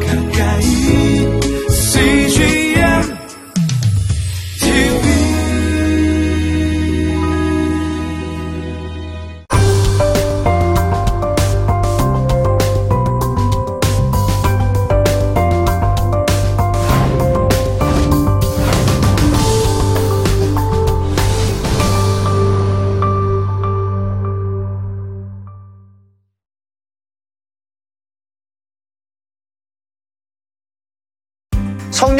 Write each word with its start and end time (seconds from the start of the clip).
가까 0.00 0.21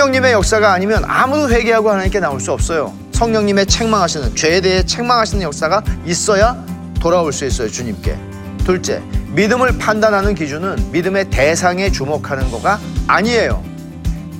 성령님의 0.02 0.32
역사가 0.32 0.72
아니면 0.72 1.04
아무도 1.06 1.48
회개하고 1.48 1.88
하나님께 1.88 2.18
나올 2.18 2.40
수 2.40 2.50
없어요. 2.50 2.92
성령님의 3.12 3.66
책망하시는 3.66 4.34
죄에 4.34 4.60
대해 4.60 4.84
책망하시는 4.84 5.44
역사가 5.44 5.84
있어야 6.04 6.56
돌아올 7.00 7.32
수 7.32 7.44
있어요 7.44 7.70
주님께. 7.70 8.18
둘째, 8.64 9.00
믿음을 9.28 9.78
판단하는 9.78 10.34
기준은 10.34 10.90
믿음의 10.90 11.30
대상에 11.30 11.92
주목하는 11.92 12.50
거가 12.50 12.80
아니에요. 13.06 13.62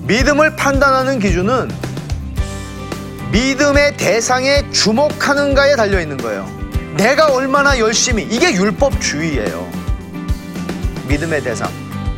믿음을 0.02 0.56
판단하는 0.56 1.20
기준은 1.20 1.70
믿음의 3.30 3.96
대상에 3.98 4.68
주목하는가에 4.72 5.76
달려 5.76 6.00
있는 6.00 6.16
거예요. 6.16 6.44
내가 6.96 7.32
얼마나 7.32 7.78
열심히 7.78 8.24
이게 8.24 8.52
율법주의예요. 8.52 9.70
믿음의 11.06 11.44
대상 11.44 11.70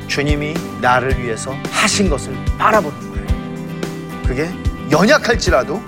주님이 0.08 0.54
나를 0.80 1.22
위해서 1.22 1.54
하신 1.70 2.08
것을 2.08 2.34
바라보는. 2.56 3.13
그게 4.26 4.50
연약할지라도 4.90 5.82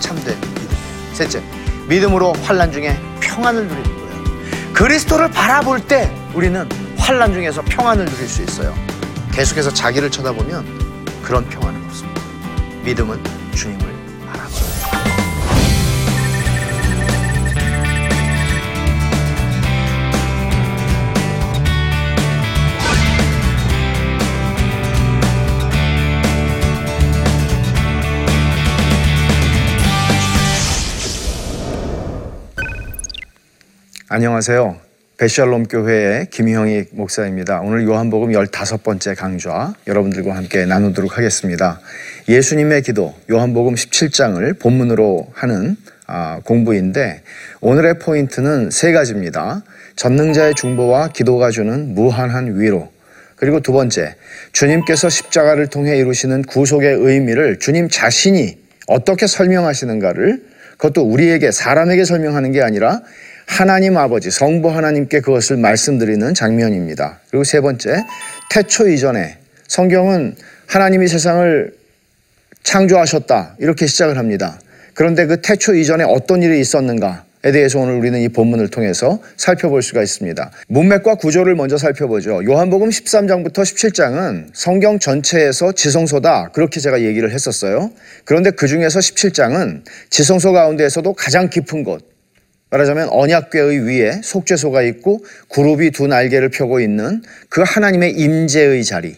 참된 0.00 0.40
믿음. 0.40 0.68
셋째, 1.12 1.42
믿음으로 1.88 2.32
환란 2.42 2.72
중에 2.72 3.00
평안을 3.20 3.66
누리는 3.66 3.84
거예요. 3.84 4.72
그리스도를 4.72 5.30
바라볼 5.30 5.80
때 5.80 6.14
우리는 6.34 6.68
환란 6.96 7.32
중에서 7.32 7.62
평안을 7.62 8.04
누릴 8.04 8.28
수 8.28 8.42
있어요. 8.42 8.74
계속해서 9.32 9.72
자기를 9.72 10.10
쳐다보면 10.10 10.64
그런 11.22 11.48
평안은 11.48 11.84
없습니다. 11.86 12.20
믿음은 12.84 13.22
주님을 13.54 13.89
안녕하세요. 34.12 34.76
베샬롬 35.18 35.68
교회의 35.68 36.30
김형희 36.30 36.86
목사입니다. 36.90 37.60
오늘 37.60 37.84
요한복음 37.84 38.32
15번째 38.32 39.14
강좌 39.14 39.72
여러분들과 39.86 40.34
함께 40.34 40.66
나누도록 40.66 41.16
하겠습니다. 41.16 41.78
예수님의 42.28 42.82
기도 42.82 43.14
요한복음 43.30 43.76
17장을 43.76 44.58
본문으로 44.58 45.28
하는 45.32 45.76
아, 46.08 46.40
공부인데 46.44 47.22
오늘의 47.60 48.00
포인트는 48.00 48.70
세 48.72 48.90
가지입니다. 48.90 49.62
전능자의 49.94 50.56
중보와 50.56 51.10
기도가 51.10 51.52
주는 51.52 51.94
무한한 51.94 52.58
위로 52.58 52.90
그리고 53.36 53.60
두 53.60 53.70
번째 53.70 54.16
주님께서 54.50 55.08
십자가를 55.08 55.68
통해 55.68 55.96
이루시는 55.96 56.42
구속의 56.42 56.96
의미를 56.96 57.60
주님 57.60 57.88
자신이 57.88 58.58
어떻게 58.88 59.28
설명하시는가를 59.28 60.50
그것도 60.78 61.02
우리에게 61.02 61.52
사람에게 61.52 62.04
설명하는 62.04 62.50
게 62.50 62.60
아니라 62.60 63.02
하나님 63.50 63.98
아버지 63.98 64.30
성부 64.30 64.70
하나님께 64.70 65.20
그것을 65.20 65.56
말씀드리는 65.56 66.32
장면입니다. 66.34 67.20
그리고 67.28 67.42
세 67.44 67.60
번째 67.60 68.06
태초 68.48 68.88
이전에 68.88 69.38
성경은 69.66 70.36
하나님이 70.66 71.08
세상을 71.08 71.74
창조하셨다 72.62 73.56
이렇게 73.58 73.86
시작을 73.86 74.16
합니다. 74.16 74.58
그런데 74.94 75.26
그 75.26 75.42
태초 75.42 75.74
이전에 75.74 76.04
어떤 76.04 76.42
일이 76.42 76.60
있었는가 76.60 77.24
에 77.42 77.52
대해서 77.52 77.78
오늘 77.78 77.94
우리는 77.94 78.20
이 78.20 78.28
본문을 78.28 78.68
통해서 78.68 79.18
살펴볼 79.38 79.82
수가 79.82 80.02
있습니다. 80.02 80.50
문맥과 80.68 81.14
구조를 81.14 81.54
먼저 81.54 81.78
살펴보죠. 81.78 82.44
요한복음 82.44 82.90
13장부터 82.90 83.62
17장은 83.62 84.48
성경 84.52 84.98
전체에서 84.98 85.72
지성소다 85.72 86.50
그렇게 86.52 86.80
제가 86.80 87.00
얘기를 87.00 87.32
했었어요. 87.32 87.90
그런데 88.26 88.50
그 88.50 88.68
중에서 88.68 88.98
17장은 88.98 89.84
지성소 90.10 90.52
가운데에서도 90.52 91.14
가장 91.14 91.48
깊은 91.48 91.82
곳 91.82 92.09
말하자면 92.70 93.08
언약궤의 93.10 93.86
위에 93.86 94.20
속죄소가 94.22 94.82
있고 94.82 95.24
그룹이 95.48 95.90
두 95.90 96.06
날개를 96.06 96.50
펴고 96.50 96.80
있는 96.80 97.22
그 97.48 97.62
하나님의 97.64 98.12
임재의 98.12 98.84
자리 98.84 99.16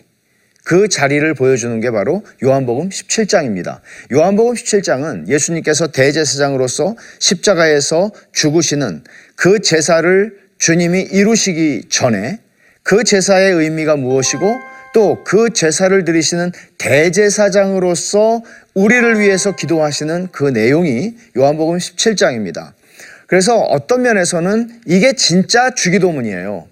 그 0.64 0.88
자리를 0.88 1.34
보여주는 1.34 1.80
게 1.80 1.90
바로 1.90 2.22
요한복음 2.42 2.88
17장입니다. 2.88 3.80
요한복음 4.12 4.54
17장은 4.54 5.28
예수님께서 5.28 5.88
대제사장으로서 5.88 6.96
십자가에서 7.18 8.12
죽으시는 8.32 9.02
그 9.34 9.60
제사를 9.60 10.38
주님이 10.58 11.02
이루시기 11.02 11.88
전에 11.88 12.38
그 12.84 13.02
제사의 13.04 13.52
의미가 13.54 13.96
무엇이고 13.96 14.54
또 14.94 15.24
그 15.24 15.50
제사를 15.50 16.04
드리시는 16.04 16.52
대제사장으로서 16.78 18.42
우리를 18.74 19.20
위해서 19.20 19.56
기도하시는 19.56 20.28
그 20.32 20.44
내용이 20.44 21.14
요한복음 21.36 21.78
17장입니다. 21.78 22.72
그래서 23.32 23.56
어떤 23.56 24.02
면에서는 24.02 24.68
이게 24.84 25.14
진짜 25.14 25.70
주기도문이에요. 25.74 26.68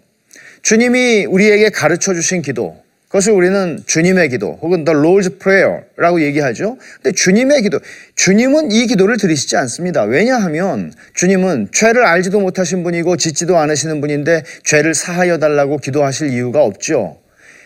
주님이 0.60 1.24
우리에게 1.24 1.70
가르쳐 1.70 2.12
주신 2.12 2.42
기도, 2.42 2.76
그것을 3.08 3.32
우리는 3.32 3.82
주님의 3.86 4.28
기도 4.28 4.58
혹은 4.60 4.84
the 4.84 4.94
Lord's 4.94 5.38
Prayer라고 5.38 6.20
얘기하죠. 6.20 6.76
근데 6.96 7.12
주님의 7.12 7.62
기도, 7.62 7.80
주님은 8.14 8.72
이 8.72 8.86
기도를 8.88 9.16
들으시지 9.16 9.56
않습니다. 9.56 10.02
왜냐하면 10.02 10.92
주님은 11.14 11.68
죄를 11.72 12.04
알지도 12.04 12.40
못하신 12.40 12.82
분이고 12.82 13.16
짓지도 13.16 13.56
않으시는 13.56 14.02
분인데 14.02 14.42
죄를 14.62 14.92
사하여 14.92 15.38
달라고 15.38 15.78
기도하실 15.78 16.28
이유가 16.28 16.62
없죠. 16.62 17.16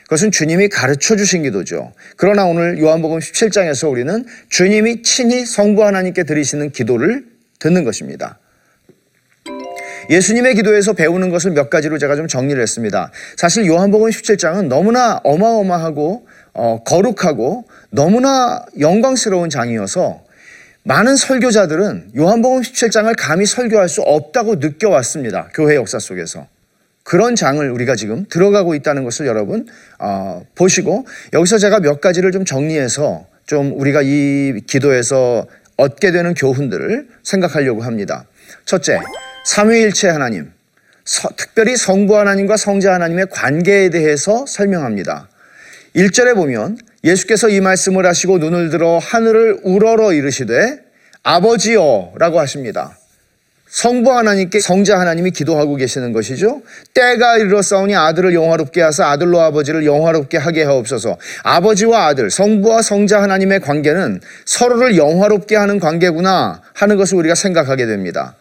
그것은 0.04 0.30
주님이 0.30 0.68
가르쳐 0.68 1.16
주신 1.16 1.42
기도죠. 1.42 1.92
그러나 2.16 2.44
오늘 2.44 2.78
요한복음 2.78 3.18
17장에서 3.18 3.90
우리는 3.90 4.24
주님이 4.50 5.02
친히 5.02 5.44
성부 5.44 5.84
하나님께 5.84 6.22
드리시는 6.22 6.70
기도를 6.70 7.24
듣는 7.58 7.82
것입니다. 7.82 8.38
예수님의 10.10 10.54
기도에서 10.54 10.92
배우는 10.92 11.30
것을 11.30 11.52
몇 11.52 11.70
가지로 11.70 11.98
제가 11.98 12.16
좀 12.16 12.28
정리를 12.28 12.60
했습니다. 12.60 13.10
사실 13.36 13.66
요한복음 13.66 14.10
17장은 14.10 14.66
너무나 14.68 15.20
어마어마하고 15.24 16.26
어, 16.52 16.82
거룩하고 16.84 17.64
너무나 17.90 18.64
영광스러운 18.78 19.50
장이어서 19.50 20.22
많은 20.84 21.16
설교자들은 21.16 22.10
요한복음 22.16 22.60
17장을 22.60 23.12
감히 23.16 23.46
설교할 23.46 23.88
수 23.88 24.02
없다고 24.02 24.56
느껴왔습니다. 24.56 25.48
교회 25.54 25.76
역사 25.76 25.98
속에서. 25.98 26.46
그런 27.02 27.36
장을 27.36 27.70
우리가 27.70 27.96
지금 27.96 28.24
들어가고 28.28 28.74
있다는 28.74 29.04
것을 29.04 29.26
여러분 29.26 29.66
어, 29.98 30.44
보시고 30.54 31.06
여기서 31.32 31.58
제가 31.58 31.80
몇 31.80 32.00
가지를 32.00 32.32
좀 32.32 32.44
정리해서 32.44 33.26
좀 33.46 33.78
우리가 33.78 34.00
이 34.02 34.60
기도에서 34.66 35.46
얻게 35.76 36.12
되는 36.12 36.34
교훈들을 36.34 37.08
생각하려고 37.22 37.82
합니다. 37.82 38.24
첫째, 38.64 39.00
삼위일체 39.44 40.08
하나님, 40.08 40.50
서, 41.04 41.28
특별히 41.36 41.76
성부 41.76 42.18
하나님과 42.18 42.56
성자 42.56 42.94
하나님의 42.94 43.26
관계에 43.30 43.90
대해서 43.90 44.46
설명합니다. 44.48 45.28
1절에 45.94 46.34
보면 46.34 46.78
예수께서 47.04 47.50
이 47.50 47.60
말씀을 47.60 48.06
하시고 48.06 48.38
눈을 48.38 48.70
들어 48.70 48.98
하늘을 48.98 49.60
우러러 49.62 50.12
이르시되 50.12 50.78
아버지여 51.22 52.14
라고 52.16 52.40
하십니다. 52.40 52.96
성부 53.68 54.16
하나님께 54.16 54.60
성자 54.60 54.98
하나님이 54.98 55.32
기도하고 55.32 55.76
계시는 55.76 56.12
것이죠. 56.12 56.62
때가 56.94 57.38
이르렀사오니 57.38 57.94
아들을 57.96 58.32
영화롭게 58.32 58.80
하사 58.80 59.08
아들로 59.08 59.40
아버지를 59.40 59.84
영화롭게 59.84 60.38
하게 60.38 60.62
하옵소서. 60.62 61.18
아버지와 61.42 62.06
아들, 62.06 62.30
성부와 62.30 62.82
성자 62.82 63.20
하나님의 63.20 63.60
관계는 63.60 64.20
서로를 64.44 64.96
영화롭게 64.96 65.56
하는 65.56 65.80
관계구나 65.80 66.62
하는 66.72 66.96
것을 66.96 67.18
우리가 67.18 67.34
생각하게 67.34 67.86
됩니다. 67.86 68.36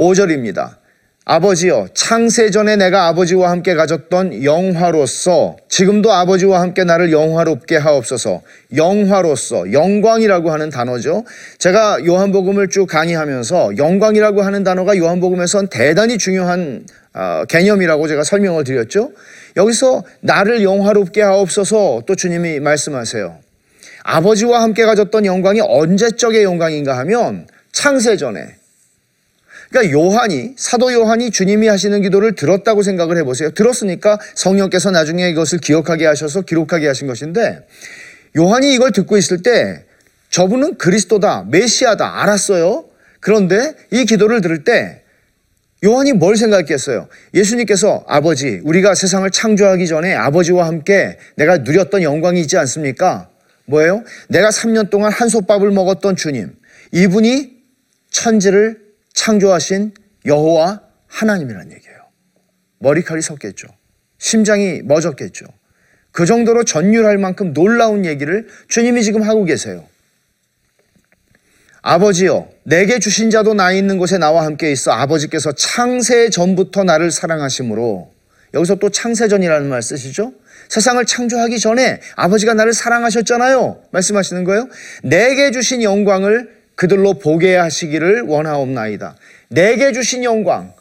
5절입니다. 0.00 0.80
아버지여 1.26 1.88
창세전에 1.94 2.76
내가 2.76 3.06
아버지와 3.06 3.50
함께 3.50 3.74
가졌던 3.74 4.42
영화로서 4.42 5.56
지금도 5.68 6.10
아버지와 6.12 6.60
함께 6.60 6.82
나를 6.82 7.12
영화롭게 7.12 7.76
하옵소서. 7.76 8.40
영화로서 8.74 9.72
영광이라고 9.72 10.50
하는 10.50 10.70
단어죠. 10.70 11.24
제가 11.58 12.04
요한복음을 12.04 12.68
쭉 12.68 12.86
강의하면서 12.86 13.76
영광이라고 13.76 14.42
하는 14.42 14.64
단어가 14.64 14.96
요한복음에선 14.96 15.68
대단히 15.68 16.18
중요한 16.18 16.84
어, 17.12 17.44
개념이라고 17.48 18.08
제가 18.08 18.24
설명을 18.24 18.64
드렸죠. 18.64 19.12
여기서 19.56 20.02
나를 20.20 20.62
영화롭게 20.62 21.22
하옵소서 21.22 22.02
또 22.06 22.14
주님이 22.16 22.58
말씀하세요. 22.60 23.38
아버지와 24.02 24.62
함께 24.62 24.84
가졌던 24.84 25.26
영광이 25.26 25.60
언제적의 25.60 26.42
영광인가 26.42 26.96
하면 26.98 27.46
창세전에 27.72 28.59
그러니까 29.70 29.92
요한이 29.92 30.54
사도 30.56 30.92
요한이 30.92 31.30
주님이 31.30 31.68
하시는 31.68 32.02
기도를 32.02 32.34
들었다고 32.34 32.82
생각을 32.82 33.16
해보세요. 33.18 33.50
들었으니까 33.52 34.18
성령께서 34.34 34.90
나중에 34.90 35.30
이것을 35.30 35.58
기억하게 35.58 36.06
하셔서 36.06 36.42
기록하게 36.42 36.88
하신 36.88 37.06
것인데 37.06 37.66
요한이 38.36 38.74
이걸 38.74 38.90
듣고 38.90 39.16
있을 39.16 39.42
때 39.42 39.84
저분은 40.30 40.76
그리스도다 40.76 41.46
메시아다 41.48 42.22
알았어요. 42.22 42.84
그런데 43.20 43.74
이 43.92 44.04
기도를 44.04 44.40
들을 44.40 44.64
때 44.64 45.02
요한이 45.84 46.12
뭘 46.14 46.36
생각했겠어요? 46.36 47.08
예수님께서 47.32 48.04
아버지 48.08 48.60
우리가 48.64 48.94
세상을 48.94 49.30
창조하기 49.30 49.86
전에 49.86 50.14
아버지와 50.14 50.66
함께 50.66 51.16
내가 51.36 51.58
누렸던 51.58 52.02
영광이 52.02 52.40
있지 52.40 52.58
않습니까? 52.58 53.28
뭐예요? 53.66 54.02
내가 54.28 54.50
3년 54.50 54.90
동안 54.90 55.12
한솥밥을 55.12 55.70
먹었던 55.70 56.16
주님 56.16 56.54
이분이 56.92 57.52
천지를 58.10 58.89
창조하신 59.14 59.92
여호와 60.26 60.82
하나님이란 61.06 61.72
얘기예요. 61.72 61.98
머리칼이 62.78 63.22
섰겠죠. 63.22 63.68
심장이 64.18 64.82
멎었겠죠. 64.82 65.46
그 66.12 66.26
정도로 66.26 66.64
전율할 66.64 67.18
만큼 67.18 67.52
놀라운 67.52 68.04
얘기를 68.04 68.48
주님이 68.68 69.02
지금 69.02 69.22
하고 69.22 69.44
계세요. 69.44 69.84
아버지여, 71.82 72.48
내게 72.64 72.98
주신 72.98 73.30
자도 73.30 73.54
나 73.54 73.72
있는 73.72 73.96
곳에 73.96 74.18
나와 74.18 74.44
함께 74.44 74.70
있어 74.70 74.92
아버지께서 74.92 75.52
창세 75.52 76.28
전부터 76.28 76.84
나를 76.84 77.10
사랑하심으로 77.10 78.12
여기서 78.52 78.74
또 78.76 78.90
창세전이라는 78.90 79.68
말 79.68 79.80
쓰시죠? 79.80 80.34
세상을 80.68 81.04
창조하기 81.04 81.58
전에 81.58 82.00
아버지가 82.16 82.54
나를 82.54 82.72
사랑하셨잖아요. 82.72 83.82
말씀하시는 83.92 84.44
거예요. 84.44 84.68
내게 85.02 85.50
주신 85.52 85.82
영광을 85.82 86.59
그들로 86.80 87.12
보게 87.12 87.56
하시기를 87.56 88.22
원하옵나이다. 88.22 89.14
내게 89.50 89.92
주신 89.92 90.24
영광. 90.24 90.72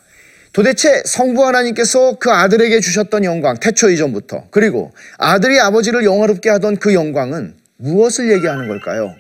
도대체 0.54 1.04
성부 1.04 1.46
하나님께서 1.46 2.16
그 2.20 2.32
아들에게 2.32 2.80
주셨던 2.80 3.26
영광, 3.26 3.58
태초 3.58 3.90
이전부터. 3.90 4.46
그리고 4.50 4.94
아들이 5.18 5.60
아버지를 5.60 6.06
영화롭게 6.06 6.50
하던 6.52 6.78
그 6.78 6.94
영광은 6.94 7.54
무엇을 7.76 8.32
얘기하는 8.32 8.70
걸까요? 8.70 9.14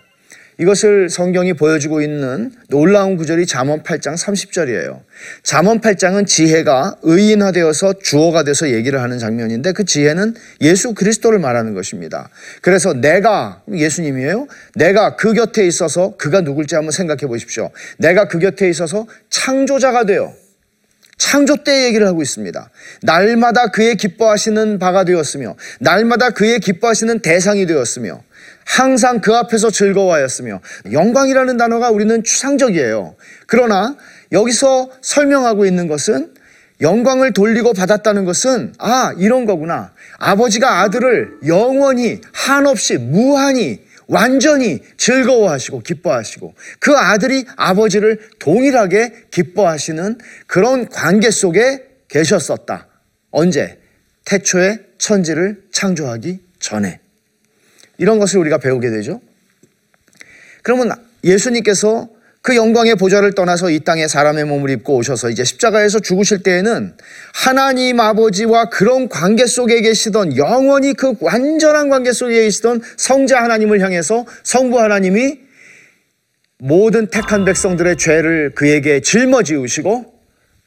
이것을 0.59 1.09
성경이 1.09 1.53
보여주고 1.53 2.01
있는 2.01 2.51
놀라운 2.67 3.15
구절이 3.15 3.45
잠언 3.45 3.81
8장 3.81 4.17
30절이에요. 4.17 4.99
잠언 5.41 5.79
8장은 5.79 6.27
지혜가 6.27 6.97
의인화되어서 7.01 7.93
주어가 8.03 8.43
돼서 8.43 8.69
얘기를 8.69 9.01
하는 9.01 9.19
장면인데 9.19 9.71
그 9.71 9.85
지혜는 9.85 10.35
예수 10.61 10.93
그리스도를 10.93 11.39
말하는 11.39 11.73
것입니다. 11.73 12.29
그래서 12.61 12.93
내가 12.93 13.61
예수님이에요. 13.71 14.47
내가 14.75 15.15
그 15.15 15.33
곁에 15.33 15.65
있어서 15.65 16.15
그가 16.17 16.41
누굴지 16.41 16.75
한번 16.75 16.91
생각해 16.91 17.21
보십시오. 17.21 17.69
내가 17.97 18.27
그 18.27 18.39
곁에 18.39 18.69
있어서 18.69 19.07
창조자가 19.29 20.03
되어 20.03 20.33
창조 21.17 21.57
때 21.63 21.85
얘기를 21.85 22.07
하고 22.07 22.21
있습니다. 22.21 22.69
날마다 23.03 23.67
그의 23.67 23.95
기뻐하시는 23.97 24.79
바가 24.79 25.03
되었으며 25.03 25.55
날마다 25.79 26.31
그의 26.31 26.59
기뻐하시는 26.59 27.19
대상이 27.19 27.65
되었으며 27.65 28.23
항상 28.69 29.19
그 29.19 29.35
앞에서 29.35 29.71
즐거워하였으며 29.71 30.61
영광이라는 30.91 31.57
단어가 31.57 31.89
우리는 31.89 32.23
추상적이에요. 32.23 33.15
그러나 33.47 33.97
여기서 34.31 34.91
설명하고 35.01 35.65
있는 35.65 35.87
것은 35.87 36.35
영광을 36.79 37.33
돌리고 37.33 37.73
받았다는 37.73 38.25
것은 38.25 38.73
아 38.77 39.11
이런 39.17 39.45
거구나. 39.45 39.91
아버지가 40.19 40.81
아들을 40.81 41.39
영원히 41.47 42.21
한없이 42.31 42.97
무한히 42.97 43.83
완전히 44.07 44.81
즐거워하시고 44.97 45.79
기뻐하시고 45.79 46.53
그 46.79 46.95
아들이 46.95 47.45
아버지를 47.57 48.19
동일하게 48.37 49.25
기뻐하시는 49.31 50.19
그런 50.45 50.87
관계 50.89 51.31
속에 51.31 51.85
계셨었다. 52.07 52.87
언제? 53.31 53.79
태초에 54.25 54.77
천지를 54.99 55.63
창조하기 55.71 56.39
전에. 56.59 56.99
이런 57.99 58.17
것을 58.17 58.39
우리가 58.39 58.57
배우게 58.57 58.89
되죠. 58.89 59.21
그러면 60.63 60.91
예수님께서 61.23 62.09
그 62.41 62.55
영광의 62.55 62.95
보좌를 62.95 63.33
떠나서 63.33 63.69
이 63.69 63.81
땅에 63.81 64.07
사람의 64.07 64.45
몸을 64.45 64.69
입고 64.69 64.95
오셔서 64.95 65.29
이제 65.29 65.43
십자가에서 65.43 65.99
죽으실 65.99 66.41
때에는 66.41 66.95
하나님 67.33 67.99
아버지와 67.99 68.69
그런 68.69 69.09
관계 69.09 69.45
속에 69.45 69.81
계시던 69.81 70.37
영원히 70.37 70.93
그 70.93 71.13
완전한 71.19 71.89
관계 71.89 72.13
속에 72.13 72.43
계시던 72.43 72.81
성자 72.97 73.43
하나님을 73.43 73.81
향해서 73.81 74.25
성부 74.43 74.79
하나님이 74.79 75.39
모든 76.59 77.07
택한 77.07 77.43
백성들의 77.45 77.97
죄를 77.97 78.53
그에게 78.55 79.01
짊어지우시고 79.01 80.13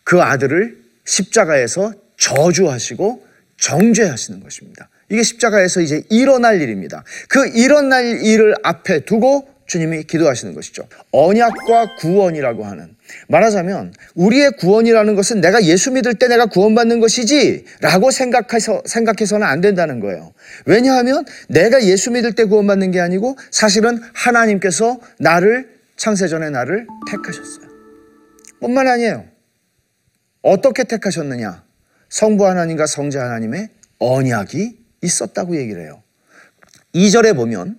그 0.05 0.21
아들을 0.21 0.77
십자가에서 1.05 1.93
저주하시고 2.19 3.27
정죄하시는 3.59 4.41
것입니다. 4.41 4.89
이게 5.13 5.23
십자가에서 5.23 5.83
이제 5.83 6.03
일어날 6.09 6.63
일입니다. 6.63 7.05
그 7.29 7.47
일어날 7.49 8.25
일을 8.25 8.55
앞에 8.63 9.01
두고 9.05 9.47
주님이 9.67 10.05
기도하시는 10.05 10.55
것이죠. 10.55 10.89
언약과 11.13 11.97
구원이라고 11.97 12.65
하는 12.65 12.97
말하자면 13.29 13.93
우리의 14.15 14.53
구원이라는 14.53 15.15
것은 15.15 15.43
내가 15.43 15.63
예수 15.65 15.93
믿을 15.93 16.15
때 16.15 16.29
내가 16.29 16.47
구원받는 16.47 17.01
것이지라고 17.01 18.11
생각해서 18.11 18.83
생각해서는 18.87 19.47
안 19.47 19.61
된다는 19.61 20.01
거예요. 20.01 20.33
왜냐하면 20.65 21.27
내가 21.49 21.85
예수 21.85 22.11
믿을 22.11 22.33
때 22.33 22.45
구원받는 22.47 22.91
게 22.91 23.01
아니고 23.01 23.37
사실은 23.51 24.01
하나님께서 24.15 24.99
나를 25.19 25.69
창세전에 25.97 26.49
나를 26.49 26.87
택하셨어요. 27.11 27.69
뿐만 28.61 28.89
아니에요. 28.89 29.27
어떻게 30.41 30.85
택하셨느냐? 30.85 31.65
성부 32.09 32.47
하나님과 32.47 32.87
성자 32.87 33.23
하나님의 33.23 33.69
언약이 33.99 34.82
있었다고 35.03 35.57
얘기를 35.57 35.83
해요. 35.83 36.03
2절에 36.95 37.37
보면 37.37 37.77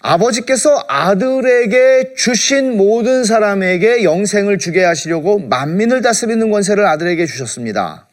아버지께서 0.00 0.84
아들에게 0.88 2.14
주신 2.16 2.76
모든 2.76 3.24
사람에게 3.24 4.02
영생을 4.02 4.58
주게 4.58 4.82
하시려고 4.82 5.38
만민을 5.38 6.00
다스리는 6.00 6.50
권세를 6.50 6.86
아들에게 6.86 7.26
주셨습니다. 7.26 8.06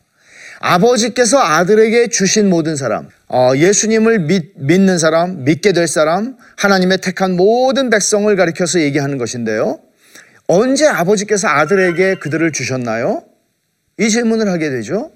아버지께서 0.59 1.39
아들에게 1.39 2.08
주신 2.08 2.50
모든 2.50 2.75
사람, 2.75 3.08
어, 3.27 3.51
예수님을 3.55 4.20
믿, 4.20 4.53
믿는 4.55 4.98
사람, 4.98 5.43
믿게 5.43 5.72
될 5.72 5.88
사람, 5.88 6.36
하나님의 6.58 6.98
택한 6.98 7.36
모든 7.36 7.89
백성을 7.89 8.36
가리켜서 8.36 8.81
얘기하는 8.81 9.17
것인데요. 9.17 9.79
언제 10.48 10.88
아버지께서 10.88 11.48
아들에게 11.48 12.15
그들을 12.15 12.51
주셨나요? 12.51 13.24
이 14.00 14.10
질문을 14.10 14.50
하게 14.50 14.70
되죠. 14.70 15.12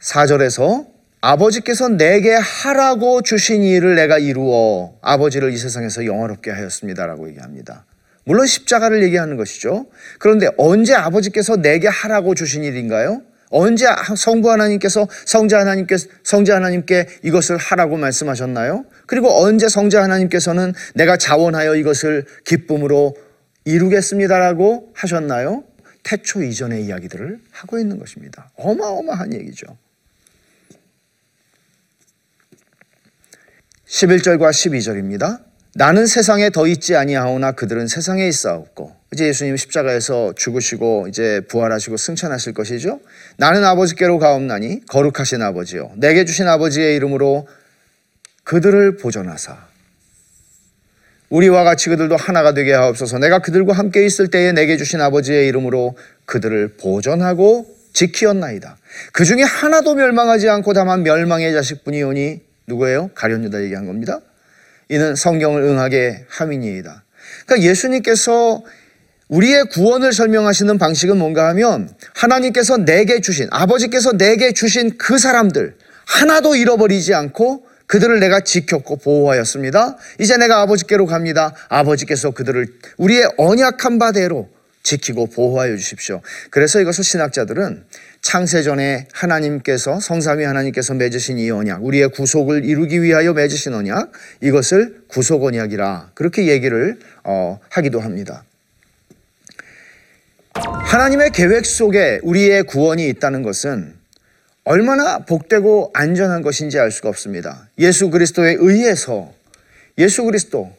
4절에서 0.00 0.91
아버지께서 1.22 1.88
내게 1.88 2.34
하라고 2.34 3.22
주신 3.22 3.62
일을 3.62 3.94
내가 3.94 4.18
이루어 4.18 4.94
아버지를 5.02 5.52
이 5.52 5.56
세상에서 5.56 6.04
영화롭게 6.04 6.50
하였습니다라고 6.50 7.28
얘기합니다. 7.28 7.86
물론 8.24 8.46
십자가를 8.46 9.04
얘기하는 9.04 9.36
것이죠. 9.36 9.86
그런데 10.18 10.48
언제 10.58 10.94
아버지께서 10.94 11.56
내게 11.56 11.86
하라고 11.86 12.34
주신 12.34 12.64
일인가요? 12.64 13.22
언제 13.50 13.86
성부 14.16 14.50
하나님께서 14.50 15.06
성자 15.24 15.60
하나님께 15.60 15.96
성자 16.24 16.56
하나님께 16.56 17.06
이것을 17.22 17.56
하라고 17.56 17.98
말씀하셨나요? 17.98 18.84
그리고 19.06 19.28
언제 19.30 19.68
성자 19.68 20.02
하나님께서는 20.02 20.72
내가 20.94 21.16
자원하여 21.16 21.76
이것을 21.76 22.24
기쁨으로 22.44 23.14
이루겠습니다라고 23.64 24.90
하셨나요? 24.94 25.62
태초 26.02 26.42
이전의 26.42 26.84
이야기들을 26.86 27.38
하고 27.52 27.78
있는 27.78 28.00
것입니다. 28.00 28.50
어마어마한 28.56 29.34
얘기죠. 29.34 29.66
11절과 33.92 34.50
12절입니다. 34.50 35.40
나는 35.74 36.06
세상에 36.06 36.48
더 36.48 36.66
있지 36.66 36.96
아니하오나 36.96 37.52
그들은 37.52 37.86
세상에 37.86 38.26
있사옵고 38.26 38.94
이제 39.12 39.26
예수님 39.26 39.56
십자가에서 39.56 40.32
죽으시고 40.34 41.08
이제 41.08 41.42
부활하시고 41.48 41.98
승천하실 41.98 42.54
것이죠. 42.54 43.00
나는 43.36 43.64
아버지께로 43.64 44.18
가옵나니 44.18 44.86
거룩하신 44.86 45.42
아버지요 45.42 45.92
내게 45.96 46.24
주신 46.24 46.48
아버지의 46.48 46.96
이름으로 46.96 47.46
그들을 48.44 48.96
보존하사 48.96 49.58
우리와 51.28 51.64
같이 51.64 51.88
그들도 51.90 52.16
하나가 52.16 52.52
되게 52.52 52.72
하옵소서. 52.72 53.18
내가 53.18 53.38
그들과 53.40 53.74
함께 53.74 54.04
있을 54.04 54.28
때에 54.28 54.52
내게 54.52 54.76
주신 54.76 55.00
아버지의 55.00 55.46
이름으로 55.48 55.96
그들을 56.26 56.76
보존하고 56.78 57.66
지키었나이다. 57.92 58.76
그 59.12 59.24
중에 59.24 59.42
하나도 59.42 59.94
멸망하지 59.94 60.48
않고 60.48 60.72
다만 60.72 61.02
멸망의 61.02 61.52
자식뿐이오니 61.52 62.51
누구예요? 62.66 63.10
가룟유다 63.14 63.62
얘기한 63.62 63.86
겁니다. 63.86 64.20
이는 64.88 65.14
성경을 65.14 65.62
응하게 65.62 66.26
함이니이다. 66.28 67.04
그러니까 67.46 67.68
예수님께서 67.68 68.62
우리의 69.28 69.64
구원을 69.66 70.12
설명하시는 70.12 70.76
방식은 70.76 71.16
뭔가 71.16 71.48
하면 71.48 71.88
하나님께서 72.14 72.76
내게 72.76 73.20
주신 73.20 73.48
아버지께서 73.50 74.12
내게 74.12 74.52
주신 74.52 74.98
그 74.98 75.18
사람들 75.18 75.76
하나도 76.06 76.56
잃어버리지 76.56 77.14
않고 77.14 77.64
그들을 77.86 78.20
내가 78.20 78.40
지켰고 78.40 78.96
보호하였습니다. 78.96 79.96
이제 80.18 80.36
내가 80.36 80.60
아버지께로 80.62 81.06
갑니다. 81.06 81.54
아버지께서 81.68 82.30
그들을 82.30 82.66
우리의 82.98 83.30
언약한 83.38 83.98
바대로 83.98 84.48
지키고 84.82 85.26
보호하여 85.26 85.76
주십시오. 85.76 86.20
그래서 86.50 86.80
이것을 86.80 87.04
신학자들은 87.04 87.84
창세전에 88.22 89.08
하나님께서 89.12 89.98
성삼위 89.98 90.44
하나님께서 90.44 90.94
맺으신 90.94 91.38
이 91.38 91.50
언약, 91.50 91.84
우리의 91.84 92.08
구속을 92.08 92.64
이루기 92.64 93.02
위하여 93.02 93.32
맺으신 93.32 93.74
언약, 93.74 94.12
이것을 94.40 95.02
구속 95.08 95.44
언약이라 95.44 96.12
그렇게 96.14 96.46
얘기를 96.46 96.98
어, 97.24 97.60
하기도 97.68 98.00
합니다. 98.00 98.44
하나님의 100.54 101.30
계획 101.30 101.66
속에 101.66 102.20
우리의 102.22 102.62
구원이 102.62 103.08
있다는 103.08 103.42
것은 103.42 103.94
얼마나 104.64 105.18
복되고 105.18 105.90
안전한 105.92 106.42
것인지 106.42 106.78
알 106.78 106.92
수가 106.92 107.08
없습니다. 107.08 107.68
예수 107.78 108.10
그리스도에 108.10 108.54
의해서 108.58 109.32
예수 109.98 110.22
그리스도 110.22 110.72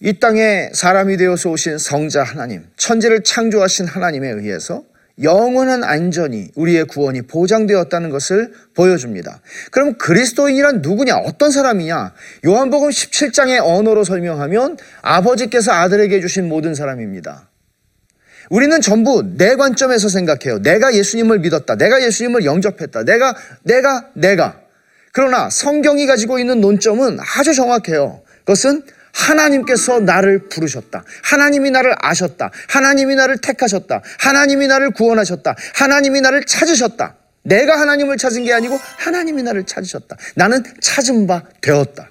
이 0.00 0.18
땅에 0.18 0.68
사람이 0.74 1.16
되어서 1.16 1.48
오신 1.50 1.78
성자 1.78 2.24
하나님, 2.24 2.66
천지를 2.76 3.22
창조하신 3.22 3.86
하나님에 3.86 4.28
의해서 4.28 4.84
영원한 5.22 5.84
안전이 5.84 6.48
우리의 6.54 6.84
구원이 6.86 7.22
보장되었다는 7.22 8.10
것을 8.10 8.52
보여줍니다. 8.74 9.40
그럼 9.70 9.94
그리스도인이란 9.98 10.80
누구냐? 10.82 11.16
어떤 11.16 11.50
사람이냐? 11.50 12.12
요한복음 12.46 12.88
17장의 12.90 13.60
언어로 13.62 14.04
설명하면 14.04 14.78
아버지께서 15.02 15.72
아들에게 15.72 16.20
주신 16.20 16.48
모든 16.48 16.74
사람입니다. 16.74 17.48
우리는 18.50 18.80
전부 18.80 19.22
내 19.36 19.56
관점에서 19.56 20.08
생각해요. 20.08 20.60
내가 20.62 20.94
예수님을 20.94 21.38
믿었다. 21.40 21.76
내가 21.76 22.02
예수님을 22.02 22.44
영접했다. 22.44 23.04
내가, 23.04 23.34
내가, 23.62 24.08
내가. 24.14 24.60
그러나 25.12 25.50
성경이 25.50 26.06
가지고 26.06 26.38
있는 26.38 26.60
논점은 26.60 27.18
아주 27.36 27.54
정확해요. 27.54 28.22
그것은 28.40 28.82
하나님께서 29.12 30.00
나를 30.00 30.48
부르셨다. 30.48 31.04
하나님이 31.22 31.70
나를 31.70 31.94
아셨다. 32.00 32.50
하나님이 32.68 33.14
나를 33.14 33.38
택하셨다. 33.38 34.02
하나님이 34.18 34.66
나를 34.66 34.90
구원하셨다. 34.90 35.54
하나님이 35.74 36.20
나를 36.20 36.44
찾으셨다. 36.44 37.16
내가 37.44 37.80
하나님을 37.80 38.16
찾은 38.16 38.44
게 38.44 38.52
아니고 38.52 38.78
하나님이 38.98 39.42
나를 39.42 39.64
찾으셨다. 39.64 40.16
나는 40.36 40.62
찾은 40.80 41.26
바 41.26 41.42
되었다. 41.60 42.10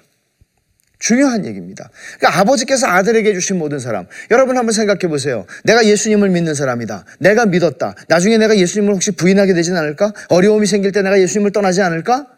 중요한 0.98 1.44
얘기입니다. 1.46 1.90
그러니까 2.18 2.40
아버지께서 2.40 2.86
아들에게 2.86 3.32
주신 3.34 3.58
모든 3.58 3.80
사람. 3.80 4.06
여러분 4.30 4.56
한번 4.56 4.72
생각해 4.72 5.08
보세요. 5.08 5.46
내가 5.64 5.84
예수님을 5.84 6.28
믿는 6.28 6.54
사람이다. 6.54 7.04
내가 7.18 7.44
믿었다. 7.44 7.96
나중에 8.06 8.38
내가 8.38 8.56
예수님을 8.56 8.94
혹시 8.94 9.10
부인하게 9.10 9.52
되진 9.52 9.76
않을까? 9.76 10.12
어려움이 10.28 10.66
생길 10.66 10.92
때 10.92 11.02
내가 11.02 11.20
예수님을 11.20 11.50
떠나지 11.50 11.82
않을까? 11.82 12.28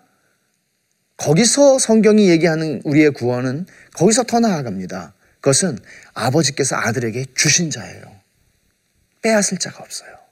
거기서 1.17 1.79
성경이 1.79 2.29
얘기하는 2.31 2.83
우리의 2.85 3.11
구원은 3.11 3.67
거기서 3.95 4.25
더 4.25 4.41
나아갑니다. 4.41 5.15
그것은 5.41 5.79
아버지께서 6.15 6.77
아들에게 6.77 7.27
주신 7.35 7.71
자예요. 7.71 8.03
빼앗을 9.23 9.59
자가 9.59 9.83
없어요. 9.83 10.25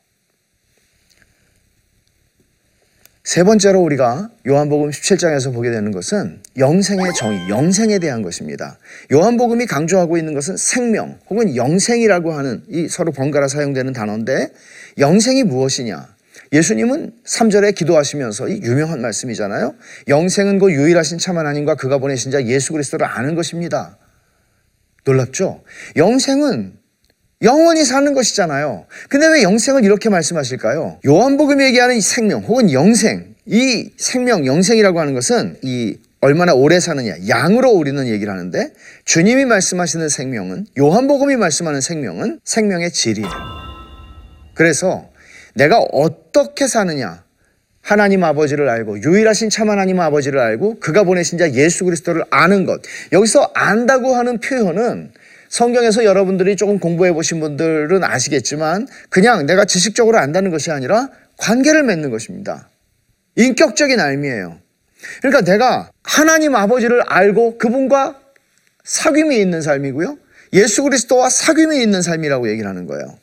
세 3.25 3.45
번째로 3.45 3.81
우리가 3.81 4.31
요한복음 4.49 4.91
17장에서 4.91 5.55
보게 5.55 5.71
되는 5.71 5.93
것은 5.93 6.43
영생의 6.59 7.13
정의, 7.15 7.49
영생에 7.49 8.01
대한 8.01 8.21
것입니다. 8.23 8.79
요한복음이 9.13 9.67
강조하고 9.67 10.19
있는 10.19 10.35
것은 10.35 10.57
생명 10.57 11.21
혹은 11.31 11.55
영생이라고 11.55 12.33
하는 12.33 12.65
이 12.69 12.89
서로 12.89 13.13
번갈아 13.13 13.47
사용되는 13.47 13.93
단어인데 13.93 14.53
영생이 14.99 15.45
무엇이냐? 15.45 16.12
예수님은 16.53 17.13
3절에 17.25 17.75
기도하시면서 17.75 18.49
이 18.49 18.61
유명한 18.63 19.01
말씀이잖아요. 19.01 19.75
영생은 20.09 20.59
그 20.59 20.73
유일하신 20.73 21.19
참 21.19 21.39
하나님과 21.39 21.77
그가 21.77 21.99
보내신 21.99 22.31
자 22.31 22.45
예수 22.45 22.73
그리스도를 22.73 23.07
아는 23.07 23.35
것입니다. 23.35 23.99
놀랍죠? 25.05 25.63
영생은 25.97 26.75
영원히 27.43 27.85
사는 27.85 28.13
것이잖아요. 28.15 28.87
근데 29.09 29.27
왜 29.27 29.43
영생을 29.43 29.85
이렇게 29.85 30.09
말씀하실까요? 30.09 31.01
요한복음이 31.07 31.65
얘기하는 31.65 31.97
이 31.97 32.01
생명 32.01 32.43
혹은 32.43 32.71
영생, 32.71 33.35
이 33.47 33.91
생명, 33.97 34.47
영생이라고 34.47 35.01
하는 35.01 35.15
것은 35.15 35.57
이 35.63 35.97
얼마나 36.21 36.55
오래 36.55 36.79
사느냐, 36.79 37.17
양으로 37.29 37.71
우리는 37.71 38.07
얘기를 38.07 38.33
하는데 38.33 38.73
주님이 39.05 39.45
말씀하시는 39.45 40.09
생명은 40.09 40.67
요한복음이 40.79 41.35
말씀하는 41.35 41.81
생명은 41.81 42.41
생명의 42.45 42.93
질이에요. 42.93 43.29
그래서 44.55 45.11
내가 45.55 45.79
어떻게 45.79 46.67
사느냐, 46.67 47.23
하나님 47.83 48.23
아버지를 48.25 48.69
알고 48.69 49.03
유일하신 49.03 49.51
참 49.51 49.69
하나님 49.69 50.01
아버지를 50.01 50.39
알고 50.39 50.79
그가 50.81 51.03
보내신 51.03 51.39
자 51.39 51.53
예수 51.53 51.85
그리스도를 51.85 52.25
아는 52.31 52.65
것. 52.65 52.81
여기서 53.13 53.51
안다고 53.55 54.15
하는 54.15 54.39
표현은 54.39 55.13
성경에서 55.49 56.05
여러분들이 56.05 56.57
조금 56.57 56.79
공부해 56.79 57.13
보신 57.13 57.41
분들은 57.41 58.03
아시겠지만 58.05 58.87
그냥 59.11 59.45
내가 59.45 59.65
지식적으로 59.65 60.17
안다는 60.19 60.51
것이 60.51 60.71
아니라 60.71 61.11
관계를 61.37 61.83
맺는 61.83 62.11
것입니다. 62.11 62.71
인격적인 63.37 64.01
알미예요. 64.01 64.59
그러니까 65.21 65.43
내가 65.43 65.91
하나님 66.05 66.55
아버지를 66.55 67.03
알고 67.07 67.59
그분과 67.59 68.21
사귐이 68.85 69.33
있는 69.33 69.61
삶이고요. 69.61 70.19
예수 70.55 70.83
그리스도와 70.85 71.29
사귐이 71.29 71.83
있는 71.83 72.01
삶이라고 72.01 72.49
얘기를 72.49 72.69
하는 72.69 72.87
거예요. 72.87 73.19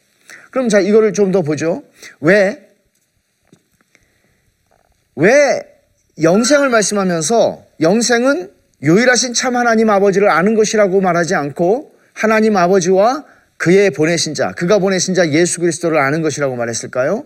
그럼 0.52 0.70
자 0.70 0.80
이거를 0.80 1.14
좀 1.14 1.32
더 1.32 1.42
보죠. 1.42 1.84
왜 2.22 2.70
왜 5.20 5.62
영생을 6.22 6.70
말씀하면서 6.70 7.66
영생은 7.82 8.52
유일하신 8.82 9.34
참 9.34 9.58
하나님 9.58 9.90
아버지를 9.90 10.30
아는 10.30 10.56
것이라고 10.56 11.02
말하지 11.02 11.36
않고 11.36 11.92
하나님 12.14 12.56
아버지와 12.56 13.26
그의 13.58 13.92
보내신 13.92 14.34
자, 14.34 14.54
그가 14.54 14.80
보내신 14.80 15.14
자 15.14 15.28
예수 15.30 15.60
그리스도를 15.60 15.98
아는 15.98 16.22
것이라고 16.22 16.56
말했을까요? 16.56 17.26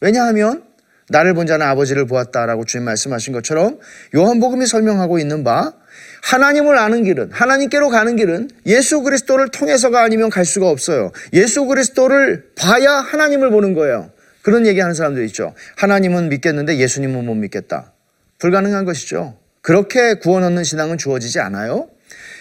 왜냐하면 0.00 0.64
나를 1.10 1.34
본 1.34 1.46
자는 1.46 1.66
아버지를 1.66 2.06
보았다라고 2.06 2.64
주님 2.64 2.86
말씀하신 2.86 3.34
것처럼 3.34 3.78
요한복음이 4.14 4.66
설명하고 4.66 5.18
있는 5.18 5.44
바 5.44 5.74
하나님을 6.22 6.78
아는 6.78 7.04
길은 7.04 7.30
하나님께로 7.32 7.88
가는 7.88 8.16
길은 8.16 8.50
예수 8.66 9.02
그리스도를 9.02 9.48
통해서가 9.48 10.02
아니면 10.02 10.30
갈 10.30 10.44
수가 10.44 10.68
없어요. 10.68 11.12
예수 11.32 11.64
그리스도를 11.66 12.50
봐야 12.56 12.92
하나님을 12.92 13.50
보는 13.50 13.74
거예요. 13.74 14.10
그런 14.42 14.66
얘기하는 14.66 14.94
사람들 14.94 15.24
있죠. 15.26 15.54
하나님은 15.76 16.28
믿겠는데 16.28 16.78
예수님은 16.78 17.24
못 17.24 17.34
믿겠다. 17.34 17.92
불가능한 18.38 18.84
것이죠. 18.84 19.36
그렇게 19.62 20.14
구원 20.14 20.44
얻는 20.44 20.64
신앙은 20.64 20.98
주어지지 20.98 21.40
않아요. 21.40 21.88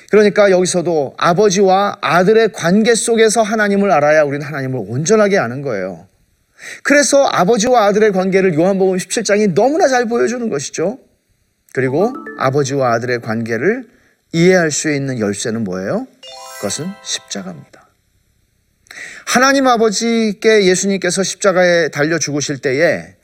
그러니까 0.09 0.51
여기서도 0.51 1.15
아버지와 1.17 1.97
아들의 2.01 2.51
관계 2.53 2.95
속에서 2.95 3.41
하나님을 3.41 3.91
알아야 3.91 4.23
우리는 4.23 4.45
하나님을 4.45 4.85
온전하게 4.87 5.37
아는 5.37 5.61
거예요. 5.61 6.07
그래서 6.83 7.25
아버지와 7.25 7.85
아들의 7.87 8.13
관계를 8.13 8.53
요한복음 8.55 8.97
17장이 8.97 9.53
너무나 9.53 9.87
잘 9.87 10.05
보여주는 10.05 10.49
것이죠. 10.49 10.99
그리고 11.77 12.11
아버지와 12.39 12.93
아들의 12.93 13.21
관계를 13.21 13.87
이해할 14.33 14.71
수 14.71 14.91
있는 14.91 15.19
열쇠는 15.19 15.63
뭐예요? 15.63 16.07
그것은 16.55 16.87
십자가입니다. 17.03 17.87
하나님 19.27 19.67
아버지께 19.67 20.65
예수님께서 20.65 21.21
십자가에 21.21 21.89
달려 21.89 22.17
죽으실 22.17 22.63
때에 22.63 23.15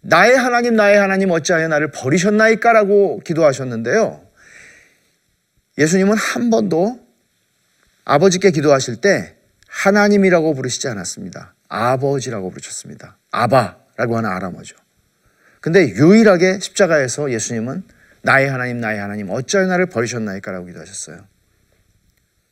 나의 0.00 0.36
하나님 0.36 0.76
나의 0.76 0.96
하나님 0.96 1.32
어찌하여 1.32 1.66
나를 1.66 1.90
버리셨나이까 1.90 2.72
라고 2.72 3.18
기도하셨는데요. 3.24 4.24
예수님은 5.76 6.16
한 6.16 6.50
번도 6.50 7.00
아버지께 8.04 8.52
기도하실 8.52 9.00
때 9.00 9.34
하나님이라고 9.66 10.54
부르시지 10.54 10.86
않았습니다. 10.86 11.56
아버지라고 11.66 12.50
부르셨습니다. 12.50 13.18
아바라고 13.32 14.18
하는 14.18 14.30
아람어죠. 14.30 14.76
근데 15.68 15.90
유일하게 15.90 16.60
십자가에서 16.60 17.30
예수님은 17.30 17.82
나의 18.22 18.48
하나님, 18.48 18.80
나의 18.80 18.98
하나님, 19.00 19.28
어찌하여 19.28 19.66
나를 19.66 19.84
버리셨나이까라고 19.84 20.64
기도하셨어요. 20.64 21.26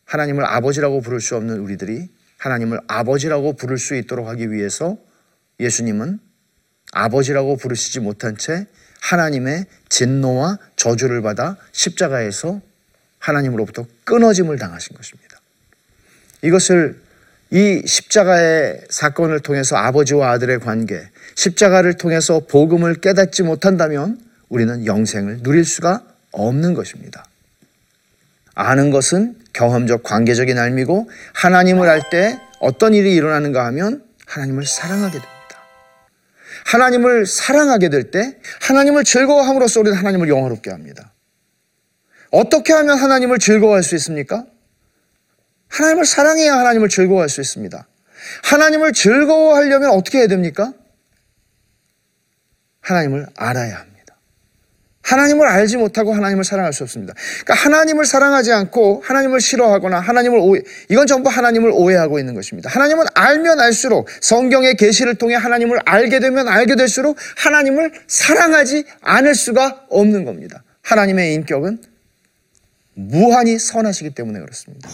하나님을 0.04 0.44
아버지라고 0.44 1.00
부를 1.00 1.23
수 1.23 1.35
없는 1.37 1.61
우리들이 1.61 2.11
하나님을 2.37 2.78
아버지라고 2.87 3.54
부를 3.54 3.78
수 3.78 3.94
있도록 3.94 4.28
하기 4.28 4.52
위해서 4.52 4.99
예수님은 5.61 6.18
아버지라고 6.92 7.56
부르시지 7.56 8.00
못한 8.00 8.37
채 8.37 8.66
하나님의 9.00 9.64
진노와 9.88 10.58
저주를 10.76 11.23
받아 11.23 11.56
십자가에서 11.73 12.61
하나님으로부터 13.18 13.87
끊어짐을 14.04 14.58
당하신 14.58 14.94
것입니다. 14.94 15.40
이것을 16.42 17.00
이 17.50 17.82
십자가의 17.87 18.82
사건을 18.90 19.40
통해서 19.40 19.76
아버지와 19.76 20.32
아들의 20.32 20.61
관계, 20.61 21.08
십자가를 21.37 21.95
통해서 21.95 22.40
복음을 22.40 22.97
깨닫지 22.97 23.43
못한다면 23.45 24.19
우리는 24.49 24.85
영생을 24.87 25.43
누릴 25.43 25.64
수가 25.64 26.02
없는 26.33 26.75
것입니다. 26.75 27.25
아는 28.55 28.90
것은 28.90 29.37
경험적 29.52 30.02
관계적인 30.02 30.59
알미고 30.59 31.09
하나님을 31.35 31.88
알 31.88 32.11
때 32.11 32.40
어떤 32.59 32.95
일이 32.95 33.14
일어나는가 33.14 33.64
하면 33.66 34.02
하나님을 34.26 34.64
사랑하게 34.66 35.12
됩니다. 35.12 35.33
하나님을 36.64 37.26
사랑하게 37.26 37.90
될 37.90 38.11
때 38.11 38.38
하나님을 38.62 39.05
즐거워함으로써 39.05 39.81
우리는 39.81 39.97
하나님을 39.97 40.28
영화롭게 40.28 40.71
합니다. 40.71 41.12
어떻게 42.31 42.73
하면 42.73 42.99
하나님을 42.99 43.38
즐거워할 43.38 43.83
수 43.83 43.95
있습니까? 43.97 44.45
하나님을 45.69 46.07
사랑해야 46.07 46.57
하나님을 46.57 46.88
즐거워할 46.88 47.28
수 47.28 47.40
있습니다. 47.40 47.87
하나님을 48.45 48.93
즐거워하려면 48.93 49.90
어떻게 49.90 50.19
해야 50.19 50.26
됩니까? 50.26 50.73
하나님을 52.87 53.26
알아야 53.35 53.78
합니다. 53.78 54.16
하나님을 55.02 55.47
알지 55.47 55.76
못하고 55.76 56.12
하나님을 56.14 56.45
사랑할 56.45 56.73
수 56.73 56.83
없습니다. 56.85 57.14
그러니까 57.45 57.55
하나님을 57.55 58.07
사랑하지 58.07 58.52
않고 58.52 59.02
하나님을 59.05 59.40
싫어하거나 59.40 60.00
하나님을 60.00 60.38
오해, 60.40 60.62
이건 60.88 61.07
전부 61.07 61.28
하나님을 61.28 61.71
오해하고 61.73 62.19
있는 62.19 62.35
것입니다. 62.35 62.71
하나님은 62.71 63.07
알면 63.14 63.61
알수록 63.61 64.09
성경의 64.21 64.76
계시를 64.76 65.16
통해 65.16 65.37
하나님을 65.37 65.81
알게 65.85 66.19
되면 66.19 66.49
알게 66.49 66.75
될수록 66.76 67.16
하나님을 67.37 67.93
사랑하지 68.09 68.85
않을 69.00 69.35
수가 69.35 69.87
없는 69.88 70.25
겁니다. 70.25 70.62
하나님의 70.83 71.35
인격은 71.35 71.83
무한히 72.95 73.59
선하시기 73.59 74.11
때문에 74.11 74.40
그렇습니다. 74.40 74.88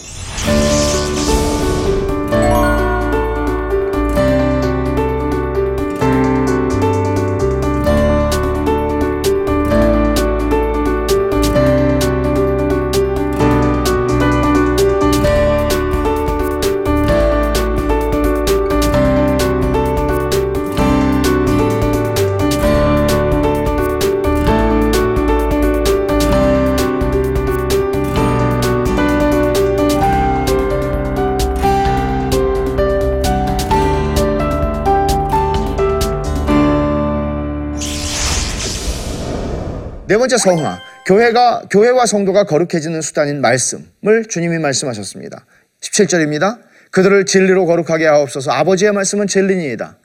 번째 40.33 40.37
성화. 40.39 40.81
교회가 41.07 41.63
교회와 41.71 42.07
성도가 42.07 42.45
거룩해지는 42.45 43.03
수단인 43.03 43.41
말씀을 43.41 44.25
주님이 44.29 44.59
말씀하셨습니다. 44.59 45.45
17절입니다. 45.81 46.61
그들을 46.91 47.27
진리로 47.27 47.67
거룩하게 47.67 48.07
하옵소서. 48.07 48.51
아버지의 48.51 48.93
말씀은 48.93 49.27
진리니이다. 49.27 49.97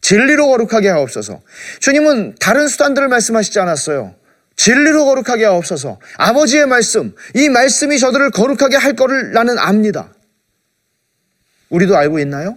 진리로 0.00 0.48
거룩하게 0.48 0.88
하옵소서. 0.88 1.40
주님은 1.80 2.36
다른 2.40 2.68
수단들을 2.68 3.08
말씀하시지 3.08 3.58
않았어요. 3.58 4.14
진리로 4.56 5.04
거룩하게 5.04 5.44
하옵소서. 5.44 6.00
아버지의 6.16 6.66
말씀, 6.66 7.14
이 7.34 7.48
말씀이 7.48 7.98
저들을 7.98 8.30
거룩하게 8.30 8.76
할 8.76 8.94
거를 8.94 9.32
나는 9.32 9.58
압니다. 9.58 10.12
우리도 11.70 11.96
알고 11.96 12.18
있나요? 12.20 12.56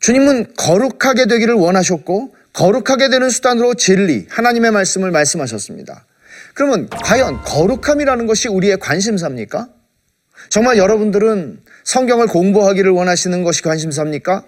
주님은 0.00 0.54
거룩하게 0.56 1.26
되기를 1.26 1.54
원하셨고 1.54 2.34
거룩하게 2.52 3.10
되는 3.10 3.30
수단으로 3.30 3.74
진리, 3.74 4.26
하나님의 4.28 4.72
말씀을 4.72 5.10
말씀하셨습니다. 5.10 6.04
그러면 6.54 6.88
과연 6.88 7.42
거룩함이라는 7.42 8.26
것이 8.26 8.48
우리의 8.48 8.78
관심사입니까? 8.78 9.68
정말 10.48 10.78
여러분들은 10.78 11.60
성경을 11.84 12.26
공부하기를 12.26 12.90
원하시는 12.90 13.44
것이 13.44 13.62
관심사입니까? 13.62 14.44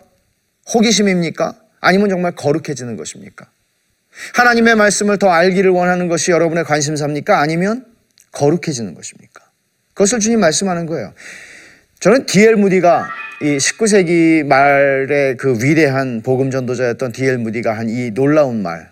호기심입니까? 0.75 1.55
아니면 1.81 2.09
정말 2.09 2.35
거룩해지는 2.35 2.97
것입니까? 2.97 3.47
하나님의 4.35 4.75
말씀을 4.77 5.19
더 5.19 5.29
알기를 5.31 5.71
원하는 5.71 6.09
것이 6.09 6.31
여러분의 6.31 6.65
관심사입니까? 6.65 7.41
아니면 7.41 7.87
거룩해지는 8.33 8.95
것입니까? 8.95 9.43
그것을 9.95 10.21
주님 10.21 10.41
말씀하는 10.41 10.87
거예요. 10.87 11.13
저는 12.03 12.27
D.L. 12.27 12.57
무디가 12.57 13.07
이 13.43 13.59
19세기 13.59 14.43
말의 14.43 15.37
그 15.37 15.57
위대한 15.63 16.21
복음 16.21 16.51
전도자였던 16.51 17.13
D.L. 17.13 17.39
무디가 17.39 17.77
한 17.79 17.89
이 17.89 18.11
놀라운 18.11 18.61
말 18.61 18.91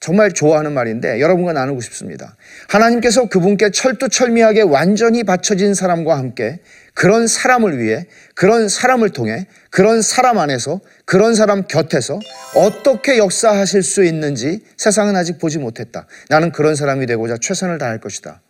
정말 0.00 0.32
좋아하는 0.32 0.72
말인데 0.72 1.20
여러분과 1.20 1.52
나누고 1.52 1.80
싶습니다. 1.82 2.34
하나님께서 2.68 3.28
그분께 3.28 3.70
철두철미하게 3.70 4.62
완전히 4.62 5.22
바쳐진 5.22 5.74
사람과 5.74 6.18
함께 6.18 6.58
그런 6.94 7.28
사람을 7.28 7.78
위해 7.78 8.06
그런 8.34 8.68
사람을 8.68 9.10
통해 9.10 9.46
그런 9.70 10.02
사람 10.02 10.38
안에서 10.38 10.80
그런 11.04 11.36
사람 11.36 11.62
곁에서 11.68 12.18
어떻게 12.56 13.18
역사하실 13.18 13.84
수 13.84 14.02
있는지 14.02 14.64
세상은 14.76 15.14
아직 15.14 15.38
보지 15.38 15.58
못했다. 15.58 16.08
나는 16.28 16.50
그런 16.50 16.74
사람이 16.74 17.06
되고자 17.06 17.36
최선을 17.40 17.78
다할 17.78 18.00
것이다. 18.00 18.42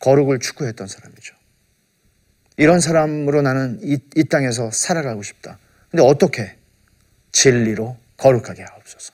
거룩을 0.00 0.40
추구했던 0.40 0.88
사람이죠. 0.88 1.39
이런 2.56 2.80
사람으로 2.80 3.42
나는 3.42 3.78
이, 3.82 3.98
이 4.16 4.24
땅에서 4.24 4.70
살아가고 4.70 5.22
싶다. 5.22 5.58
근데 5.90 6.02
어떻게? 6.02 6.56
진리로 7.32 7.96
거룩하게 8.16 8.62
하옵소서. 8.62 9.12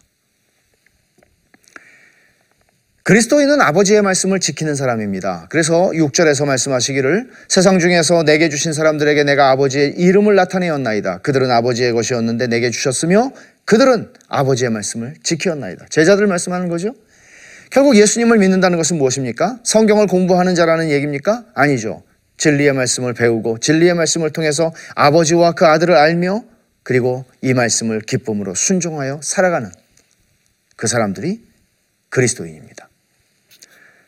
그리스도인은 3.07 3.61
아버지의 3.61 4.03
말씀을 4.03 4.40
지키는 4.40 4.75
사람입니다. 4.75 5.46
그래서 5.49 5.90
6절에서 5.90 6.44
말씀하시기를 6.44 7.31
세상 7.49 7.79
중에서 7.79 8.25
내게 8.25 8.49
주신 8.49 8.72
사람들에게 8.72 9.22
내가 9.22 9.51
아버지의 9.53 9.94
이름을 9.96 10.35
나타내었나이다. 10.35 11.18
그들은 11.18 11.49
아버지의 11.49 11.92
것이었는데 11.92 12.49
내게 12.49 12.72
주셨으며 12.72 13.31
그들은 13.64 14.12
아버지의 14.27 14.70
말씀을 14.70 15.14
지키었나이다. 15.22 15.87
제자들 15.88 16.27
말씀하는 16.27 16.68
거죠. 16.68 16.96
결국 17.70 17.96
예수님을 17.96 18.38
믿는다는 18.38 18.77
것은 18.77 18.99
무엇입니까? 18.99 19.61
성경을 19.62 20.09
공부하는 20.09 20.57
자라는 20.57 20.90
얘기입니까? 20.90 21.44
아니죠. 21.55 22.03
진리의 22.37 22.72
말씀을 22.72 23.14
배우고 23.14 23.59
진리의 23.59 23.94
말씀을 23.94 24.31
통해서 24.31 24.72
아버지와 24.94 25.53
그 25.53 25.66
아들을 25.66 25.94
알며 25.94 26.44
그리고 26.83 27.25
이 27.42 27.55
말씀을 27.55 28.01
기쁨으로 28.01 28.55
순종하여 28.55 29.20
살아가는 29.22 29.70
그 30.77 30.87
사람들이 30.87 31.42
그리스도인입니다. 32.11 32.88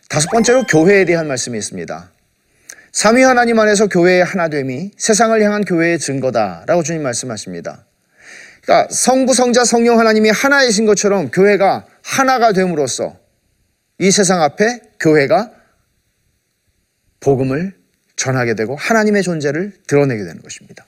다섯 0.09 0.31
번째로 0.31 0.64
교회에 0.64 1.05
대한 1.05 1.27
말씀이 1.29 1.59
있습니다. 1.59 2.11
삼위 2.93 3.23
하나님 3.23 3.59
안에서 3.59 3.87
교회의 3.87 4.25
하나됨이 4.25 4.93
세상을 4.97 5.41
향한 5.43 5.64
교회의 5.64 5.99
증거다라고 5.99 6.83
주님 6.83 7.03
말씀하십니다. 7.03 7.85
그러니까 8.62 8.88
성부, 8.93 9.35
성자, 9.35 9.64
성령 9.64 9.99
하나님이 9.99 10.31
하나이신 10.31 10.85
것처럼 10.87 11.31
교회가 11.31 11.87
하나가 12.03 12.53
됨으로써 12.53 13.19
이 13.99 14.11
세상 14.11 14.43
앞에 14.43 14.81
교회가 15.01 15.51
복음을 17.21 17.78
전하게 18.18 18.54
되고 18.54 18.76
하나님의 18.76 19.22
존재를 19.22 19.72
드러내게 19.87 20.24
되는 20.24 20.42
것입니다. 20.42 20.85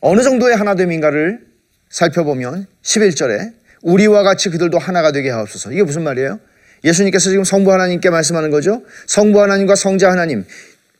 어느 0.00 0.22
정도의 0.22 0.56
하나됨인가를 0.56 1.40
살펴보면 1.88 2.66
11절에 2.82 3.54
우리와 3.82 4.22
같이 4.22 4.50
그들도 4.50 4.78
하나가 4.78 5.10
되게 5.10 5.30
하옵소서. 5.30 5.72
이게 5.72 5.82
무슨 5.82 6.02
말이에요? 6.04 6.38
예수님께서 6.84 7.30
지금 7.30 7.44
성부 7.44 7.72
하나님께 7.72 8.10
말씀하는 8.10 8.50
거죠. 8.50 8.82
성부 9.06 9.40
하나님과 9.40 9.74
성자 9.74 10.10
하나님 10.10 10.44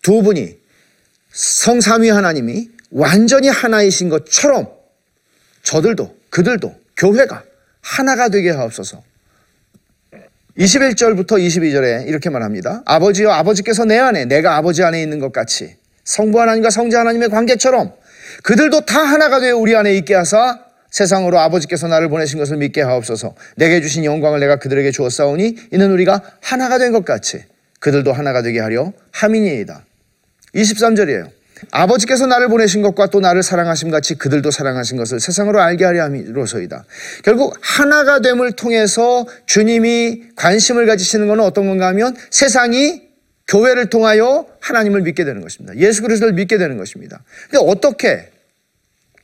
두 0.01 0.23
분이 0.23 0.57
성삼위 1.31 2.09
하나님이 2.09 2.71
완전히 2.91 3.49
하나이신 3.49 4.09
것처럼 4.09 4.69
저들도 5.63 6.17
그들도 6.31 6.75
교회가 6.97 7.45
하나가 7.83 8.31
되게 8.31 8.51
하옵소서. 8.51 9.03
21절부터 10.59 11.33
22절에 11.33 12.07
이렇게 12.07 12.31
말합니다. 12.31 12.83
아버지여 12.87 13.31
아버지께서 13.31 13.85
내 13.85 13.99
안에 13.99 14.25
내가 14.27 14.57
아버지 14.57 14.83
안에 14.85 15.03
있는 15.03 15.19
것 15.19 15.33
같이 15.33 15.77
성부 16.05 16.41
하나님과 16.41 16.71
성자 16.71 17.01
하나님의 17.01 17.29
관계처럼 17.31 17.93
그들도 18.43 18.83
다 18.87 19.01
하나가 19.01 19.41
되어 19.41 19.57
우리 19.57 19.75
안에 19.75 19.95
있게 19.97 20.15
하사 20.15 20.61
세상으로 20.91 21.41
아버지께서 21.41 21.89
나를 21.89 22.09
보내신 22.09 22.39
것을 22.39 22.57
믿게 22.59 22.83
하옵소서. 22.83 23.35
내게 23.57 23.81
주신 23.81 24.05
영광을 24.05 24.39
내가 24.39 24.57
그들에게 24.57 24.93
주었사오니 24.93 25.57
이는 25.73 25.91
우리가 25.91 26.23
하나가 26.41 26.79
된 26.79 26.93
것 26.93 27.05
같이 27.05 27.43
그들도 27.81 28.13
하나가 28.13 28.43
되게 28.43 28.61
하려 28.61 28.93
함이니이다. 29.11 29.85
23절이에요. 30.55 31.31
아버지께서 31.71 32.27
나를 32.27 32.49
보내신 32.49 32.83
것과 32.83 33.07
또 33.07 33.21
나를 33.21 33.43
사랑하심 33.43 33.91
같이 33.91 34.15
그들도 34.15 34.51
사랑하신 34.51 34.97
것을 34.97 35.21
세상으로 35.21 35.61
알게 35.61 35.85
하려 35.85 36.03
함이로소이다. 36.05 36.85
결국 37.25 37.57
하나가 37.61 38.21
됨을 38.21 38.53
통해서 38.53 39.27
주님이 39.47 40.23
관심을 40.37 40.87
가지시는 40.87 41.29
것은 41.29 41.43
어떤 41.43 41.67
건가 41.67 41.87
하면 41.89 42.17
세상이 42.31 43.03
교회를 43.47 43.91
통하여 43.91 44.47
하나님을 44.61 45.03
믿게 45.03 45.25
되는 45.25 45.41
것입니다. 45.43 45.77
예수 45.77 46.03
그리스도를 46.03 46.35
믿게 46.35 46.59
되는 46.59 46.77
것입니다. 46.79 47.23
근데 47.51 47.59
어떻게 47.59 48.31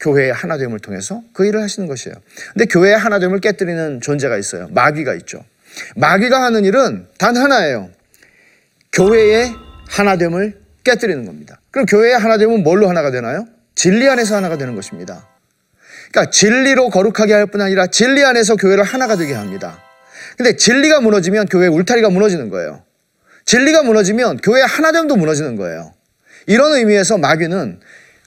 교회의 0.00 0.32
하나됨을 0.32 0.78
통해서 0.80 1.22
그 1.32 1.46
일을 1.46 1.62
하시는 1.62 1.86
것이에요. 1.88 2.16
근데 2.52 2.66
교회의 2.66 2.96
하나됨을 2.96 3.40
깨뜨리는 3.40 4.00
존재가 4.00 4.38
있어요. 4.38 4.68
마귀가 4.70 5.14
있죠. 5.16 5.44
마귀가 5.96 6.42
하는 6.42 6.64
일은 6.64 7.06
단 7.18 7.36
하나예요. 7.36 7.90
교회의 8.92 9.54
하나됨을 9.88 10.58
깨뜨리는 10.90 11.24
겁니다. 11.24 11.60
그럼 11.70 11.86
교회의 11.86 12.18
하나됨은 12.18 12.62
뭘로 12.62 12.88
하나가 12.88 13.10
되나요? 13.10 13.46
진리 13.74 14.08
안에서 14.08 14.36
하나가 14.36 14.58
되는 14.58 14.74
것입니다. 14.74 15.26
그러니까 16.10 16.30
진리로 16.30 16.90
거룩하게 16.90 17.32
할 17.34 17.46
뿐 17.46 17.60
아니라 17.60 17.86
진리 17.86 18.24
안에서 18.24 18.56
교회를 18.56 18.84
하나가 18.84 19.16
되게 19.16 19.32
합니다. 19.34 19.78
근데 20.36 20.56
진리가 20.56 21.00
무너지면 21.00 21.46
교회 21.46 21.66
울타리가 21.68 22.10
무너지는 22.10 22.50
거예요. 22.50 22.82
진리가 23.44 23.82
무너지면 23.82 24.38
교회의 24.38 24.66
하나됨도 24.66 25.16
무너지는 25.16 25.56
거예요. 25.56 25.92
이런 26.46 26.72
의미에서 26.72 27.18
마귀는 27.18 27.80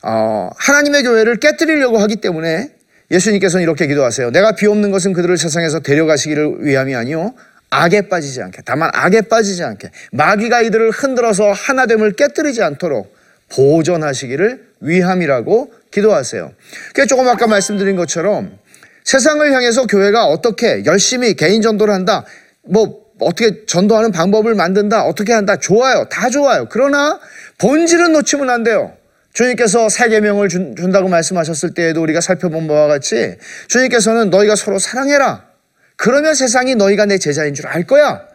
어, 0.03 0.49
하나님의 0.57 1.03
교회를 1.03 1.37
깨뜨리려고 1.37 1.97
하기 1.99 2.17
때문에 2.17 2.71
예수님께서는 3.11 3.63
이렇게 3.63 3.87
기도하세요. 3.87 4.31
내가 4.31 4.53
비옵는 4.53 4.91
것은 4.91 5.13
그들을 5.13 5.37
세상에서 5.37 5.79
데려가시기를 5.79 6.65
위함이 6.65 6.95
아니요 6.95 7.33
악에 7.73 8.07
빠지지 8.09 8.41
않게 8.41 8.61
다만 8.65 8.89
악에 8.93 9.21
빠지지 9.21 9.63
않게 9.63 9.89
마귀가 10.11 10.61
이들을 10.61 10.91
흔들어서 10.91 11.51
하나됨을 11.51 12.13
깨뜨리지 12.13 12.61
않도록 12.61 13.15
보존하시기를 13.49 14.73
위함이라고 14.81 15.73
기도하세요. 15.91 16.51
그게 16.87 17.05
조금 17.05 17.27
아까 17.27 17.47
말씀드린 17.47 17.95
것처럼 17.95 18.57
세상을 19.03 19.51
향해서 19.51 19.85
교회가 19.85 20.25
어떻게 20.25 20.83
열심히 20.85 21.33
개인 21.35 21.61
전도를 21.61 21.93
한다. 21.93 22.25
뭐 22.63 23.03
어떻게 23.19 23.65
전도하는 23.65 24.11
방법을 24.11 24.55
만든다. 24.55 25.03
어떻게 25.03 25.33
한다. 25.33 25.55
좋아요. 25.57 26.05
다 26.09 26.29
좋아요. 26.29 26.67
그러나 26.69 27.19
본질은 27.59 28.11
놓치면 28.13 28.49
안 28.49 28.63
돼요. 28.63 28.93
주님께서 29.33 29.89
세 29.89 30.09
계명을 30.09 30.49
준- 30.49 30.75
준다고 30.75 31.07
말씀하셨을 31.09 31.73
때에도 31.73 32.01
우리가 32.01 32.21
살펴본 32.21 32.67
바와 32.67 32.87
같이 32.87 33.35
주님께서는 33.67 34.29
너희가 34.29 34.55
서로 34.55 34.79
사랑해라. 34.79 35.52
그러면 35.97 36.33
세상이 36.35 36.75
너희가 36.75 37.05
내 37.05 37.17
제자인 37.17 37.53
줄 37.53 37.67
알 37.67 37.85
거야. 37.85 38.27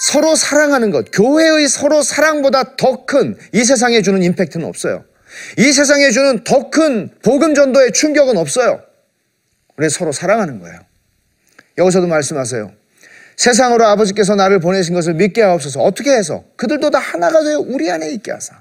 서로 0.00 0.36
사랑하는 0.36 0.90
것, 0.90 1.06
교회의 1.12 1.66
서로 1.68 2.02
사랑보다 2.02 2.76
더 2.76 3.04
큰 3.06 3.36
이 3.52 3.64
세상에 3.64 4.00
주는 4.02 4.22
임팩트는 4.22 4.64
없어요. 4.66 5.04
이 5.56 5.72
세상에 5.72 6.10
주는 6.10 6.44
더 6.44 6.70
큰 6.70 7.10
복음 7.22 7.54
전도의 7.54 7.92
충격은 7.92 8.36
없어요. 8.36 8.82
우리 9.76 9.88
서로 9.90 10.12
사랑하는 10.12 10.60
거예요. 10.60 10.78
여기서도 11.78 12.06
말씀하세요. 12.06 12.72
세상으로 13.36 13.86
아버지께서 13.86 14.34
나를 14.34 14.58
보내신 14.58 14.94
것을 14.94 15.14
믿게 15.14 15.42
하옵소서. 15.42 15.80
어떻게 15.80 16.12
해서? 16.12 16.44
그들도 16.56 16.90
다 16.90 16.98
하나가 16.98 17.42
되어 17.44 17.60
우리 17.60 17.88
안에 17.90 18.10
있게 18.10 18.32
하사. 18.32 18.60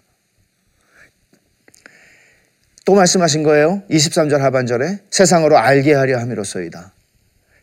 또 2.85 2.93
말씀하신 2.93 3.43
거예요. 3.43 3.81
23절 3.89 4.37
하반절에 4.37 4.99
세상으로 5.09 5.57
알게 5.57 5.93
하려 5.93 6.19
함이로소이다. 6.19 6.93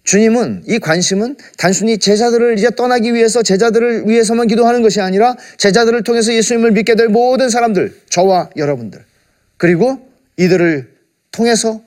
주님은 0.05 0.65
이 0.67 0.79
관심은 0.79 1.37
단순히 1.57 1.99
제자들을 1.99 2.59
이제 2.59 2.71
떠나기 2.71 3.15
위해서 3.15 3.43
제자들을 3.43 4.07
위해서만 4.07 4.47
기도하는 4.47 4.83
것이 4.83 5.01
아니라 5.01 5.35
제자들을 5.57 6.05
통해서 6.05 6.33
예수님을 6.33 6.73
믿게 6.73 6.95
될 6.95 7.09
모든 7.09 7.49
사람들, 7.49 7.95
저와 8.11 8.51
여러분들, 8.57 9.03
그리고 9.57 10.07
이들을 10.37 10.91
통해서 11.33 11.81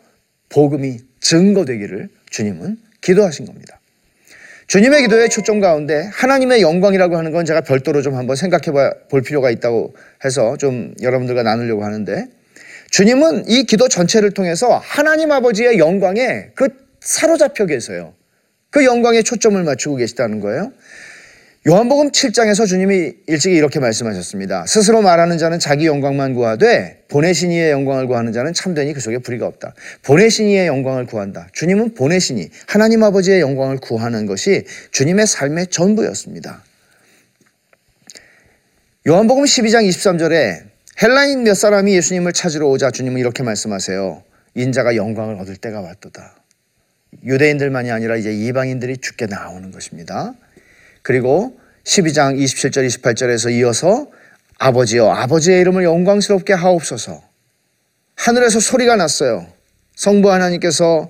복음이 0.49 0.97
증거되기를 1.19 2.09
주님은 2.31 2.77
기도하신 3.01 3.45
겁니다. 3.45 3.79
주님의 4.65 5.03
기도의 5.03 5.29
초점 5.29 5.59
가운데 5.61 6.09
하나님의 6.11 6.61
영광이라고 6.61 7.17
하는 7.17 7.31
건 7.31 7.45
제가 7.45 7.61
별도로 7.61 8.01
좀 8.01 8.15
한번 8.15 8.35
생각해 8.35 8.95
볼 9.09 9.21
필요가 9.21 9.49
있다고 9.49 9.93
해서 10.25 10.57
좀 10.57 10.93
여러분들과 11.01 11.43
나누려고 11.43 11.85
하는데 11.85 12.25
주님은 12.89 13.47
이 13.47 13.63
기도 13.63 13.87
전체를 13.87 14.31
통해서 14.31 14.81
하나님 14.83 15.31
아버지의 15.31 15.77
영광에 15.77 16.49
그 16.55 16.86
사로잡혀 17.07 17.65
계세요. 17.65 18.13
그 18.69 18.83
영광에 18.83 19.21
초점을 19.21 19.63
맞추고 19.63 19.95
계시다는 19.95 20.41
거예요. 20.41 20.73
요한복음 21.65 22.11
7장에서 22.11 22.67
주님이 22.67 23.13
일찍이 23.27 23.55
이렇게 23.55 23.79
말씀하셨습니다. 23.79 24.65
스스로 24.67 25.01
말하는 25.01 25.37
자는 25.37 25.57
자기 25.57 25.85
영광만 25.85 26.33
구하되 26.33 27.05
보내신 27.07 27.51
이의 27.51 27.71
영광을 27.71 28.07
구하는 28.07 28.33
자는 28.33 28.53
참되니 28.53 28.93
그 28.93 28.99
속에 28.99 29.19
불의가 29.19 29.47
없다. 29.47 29.73
보내신 30.03 30.47
이의 30.47 30.67
영광을 30.67 31.05
구한다. 31.05 31.47
주님은 31.53 31.93
보내신 31.93 32.39
이 32.39 32.49
하나님 32.67 33.01
아버지의 33.03 33.39
영광을 33.39 33.77
구하는 33.77 34.25
것이 34.25 34.65
주님의 34.91 35.27
삶의 35.27 35.67
전부였습니다. 35.67 36.61
요한복음 39.07 39.45
12장 39.45 39.87
23절에 39.87 40.63
헬라인 41.01 41.43
몇 41.43 41.53
사람이 41.53 41.93
예수님을 41.95 42.33
찾으러 42.33 42.67
오자 42.67 42.91
주님은 42.91 43.17
이렇게 43.19 43.43
말씀하세요. 43.43 44.23
인자가 44.55 44.97
영광을 44.97 45.35
얻을 45.35 45.55
때가 45.55 45.79
왔도다. 45.79 46.46
유대인들만이 47.23 47.91
아니라 47.91 48.15
이제 48.15 48.33
이방인들이 48.33 48.97
죽게 48.97 49.27
나오는 49.27 49.71
것입니다. 49.71 50.33
그리고 51.01 51.59
12장 51.83 52.37
27절 52.37 52.85
28절에서 52.87 53.51
이어서 53.53 54.07
아버지여 54.59 55.09
아버지의 55.09 55.61
이름을 55.61 55.83
영광스럽게 55.83 56.53
하옵소서. 56.53 57.21
하늘에서 58.15 58.59
소리가 58.59 58.95
났어요. 58.95 59.47
성부 59.95 60.31
하나님께서 60.31 61.09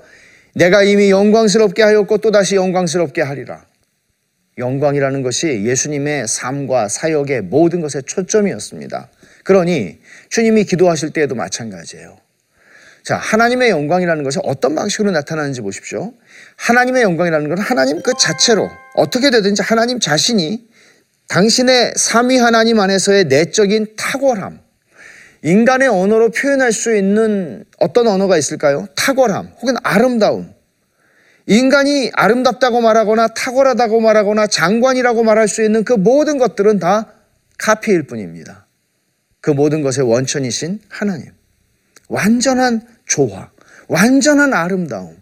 내가 0.54 0.84
이미 0.84 1.10
영광스럽게 1.10 1.84
하였고 1.84 2.18
또다시 2.18 2.56
영광스럽게 2.56 3.22
하리라. 3.22 3.66
영광이라는 4.58 5.22
것이 5.22 5.64
예수님의 5.66 6.28
삶과 6.28 6.90
사역의 6.90 7.44
모든 7.44 7.82
것의 7.82 8.04
초점이었습니다. 8.06 9.10
그러니 9.44 10.00
주님이 10.30 10.64
기도하실 10.66 11.12
때에도 11.12 11.36
마찬가지예요. 11.36 12.18
자, 13.08 13.16
하나님의 13.16 13.70
영광이라는 13.70 14.22
것이 14.26 14.38
어떤 14.44 14.76
방식으로 14.76 15.12
나타나는지 15.12 15.62
보십시오. 15.62 16.12
하나님의 16.58 17.04
영광이라는 17.04 17.48
건 17.48 17.58
하나님 17.58 18.02
그 18.02 18.12
자체로 18.20 18.70
어떻게 18.96 19.30
되든지 19.30 19.62
하나님 19.62 20.02
자신이 20.02 20.68
당신의 21.30 21.94
삼위 21.96 22.38
하나님 22.38 22.82
안에서의 22.82 23.24
내적인 23.30 23.96
탁월함, 23.96 24.60
인간의 25.42 25.88
언어로 25.88 26.32
표현할 26.32 26.74
수 26.74 26.94
있는 26.94 27.64
어떤 27.80 28.08
언어가 28.10 28.38
있을까요? 28.38 28.88
탁월함 28.98 29.54
혹은 29.62 29.76
아름다움. 29.84 30.54
인간이 31.46 32.12
아름답다고 32.14 32.82
말하거나 32.82 33.30
탁월하다고 33.30 34.02
말하거나 34.02 34.48
장관이라고 34.48 35.24
말할 35.24 35.48
수 35.48 35.64
있는 35.64 35.86
그 35.86 35.94
모든 35.94 36.38
것들은 36.38 36.80
다 36.80 37.14
카피일 37.58 38.04
뿐입니다. 38.04 38.68
그 39.40 39.52
모든 39.52 39.82
것의 39.82 40.06
원천이신 40.10 40.82
하나님. 40.90 41.32
완전한 42.10 42.97
조화, 43.08 43.50
완전한 43.88 44.54
아름다움. 44.54 45.18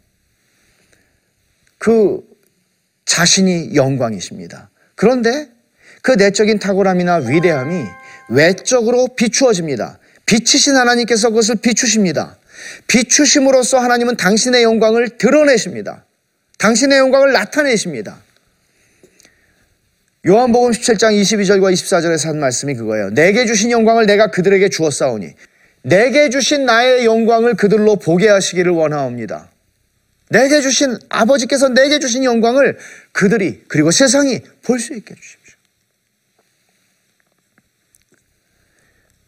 그 1.77 2.21
자신이 3.05 3.75
영광이십니다. 3.75 4.69
그런데 4.95 5.49
그 6.01 6.11
내적인 6.11 6.59
탁월함이나 6.59 7.17
위대함이 7.17 7.83
외적으로 8.29 9.07
비추어집니다. 9.15 9.99
비치신 10.25 10.75
하나님께서 10.75 11.29
그것을 11.29 11.55
비추십니다. 11.57 12.37
비추심으로써 12.87 13.79
하나님은 13.79 14.17
당신의 14.17 14.63
영광을 14.63 15.17
드러내십니다. 15.17 16.05
당신의 16.57 16.97
영광을 16.97 17.31
나타내십니다. 17.31 18.17
요한복음 20.27 20.71
17장 20.71 21.19
22절과 21.21 21.71
24절에서 21.73 22.29
한 22.29 22.39
말씀이 22.39 22.73
그거예요. 22.73 23.11
내게 23.11 23.45
주신 23.45 23.69
영광을 23.69 24.07
내가 24.07 24.31
그들에게 24.31 24.69
주었사오니 24.69 25.33
내게 25.85 26.29
주신 26.29 26.65
나의 26.65 27.05
영광을 27.05 27.53
그들로 27.53 27.95
보게 27.97 28.27
하시기를 28.27 28.71
원하옵니다. 28.71 29.49
내게 30.29 30.59
주신 30.59 30.97
아버지께서 31.09 31.69
내게 31.69 31.99
주신 31.99 32.23
영광을 32.23 32.77
그들이 33.11 33.61
그리고 33.67 33.91
세상이 33.91 34.41
볼 34.63 34.79
수 34.79 34.95
있게 34.95 35.13
해주십시오. 35.13 35.55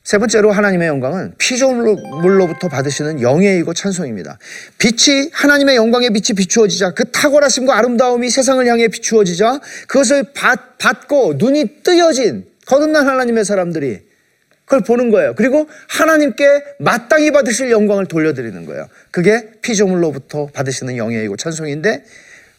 세 0.03 0.17
번째로 0.17 0.51
하나님의 0.51 0.87
영광은 0.87 1.35
피조물로부터 1.37 2.69
받으시는 2.69 3.21
영예이고 3.21 3.75
찬송입니다. 3.75 4.39
빛이 4.79 5.29
하나님의 5.33 5.75
영광의 5.75 6.09
빛이 6.09 6.35
비추어지자 6.35 6.91
그 6.91 7.11
탁월하심과 7.11 7.77
아름다움이 7.77 8.31
세상을 8.31 8.65
향해 8.65 8.87
비추어지자 8.87 9.59
그것을 9.87 10.31
받, 10.33 10.79
받고 10.79 11.35
눈이 11.37 11.83
뜨여진 11.83 12.47
거듭난 12.65 13.05
하나님의 13.05 13.45
사람들이 13.45 14.06
그걸 14.67 14.81
보는 14.81 15.11
거예요. 15.11 15.33
그리고 15.33 15.69
하나님께 15.87 16.45
마땅히 16.79 17.31
받으실 17.31 17.71
영광을 17.71 18.05
돌려드리는 18.05 18.65
거예요. 18.65 18.89
그게 19.11 19.49
피조물로부터 19.61 20.47
받으시는 20.47 20.97
영예이고 20.97 21.37
찬송인데 21.37 22.03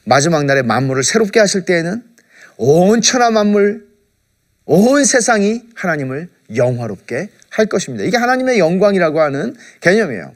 마지막 0.04 0.46
날에 0.46 0.62
만물을 0.62 1.04
새롭게 1.04 1.38
하실 1.38 1.66
때에는 1.66 2.02
온 2.56 3.02
천하 3.02 3.30
만물, 3.30 3.86
온 4.64 5.04
세상이 5.04 5.64
하나님을 5.74 6.30
영화롭게 6.56 7.28
할 7.50 7.66
것입니다. 7.66 8.06
이게 8.06 8.16
하나님의 8.16 8.58
영광이라고 8.58 9.20
하는 9.20 9.54
개념이에요. 9.82 10.32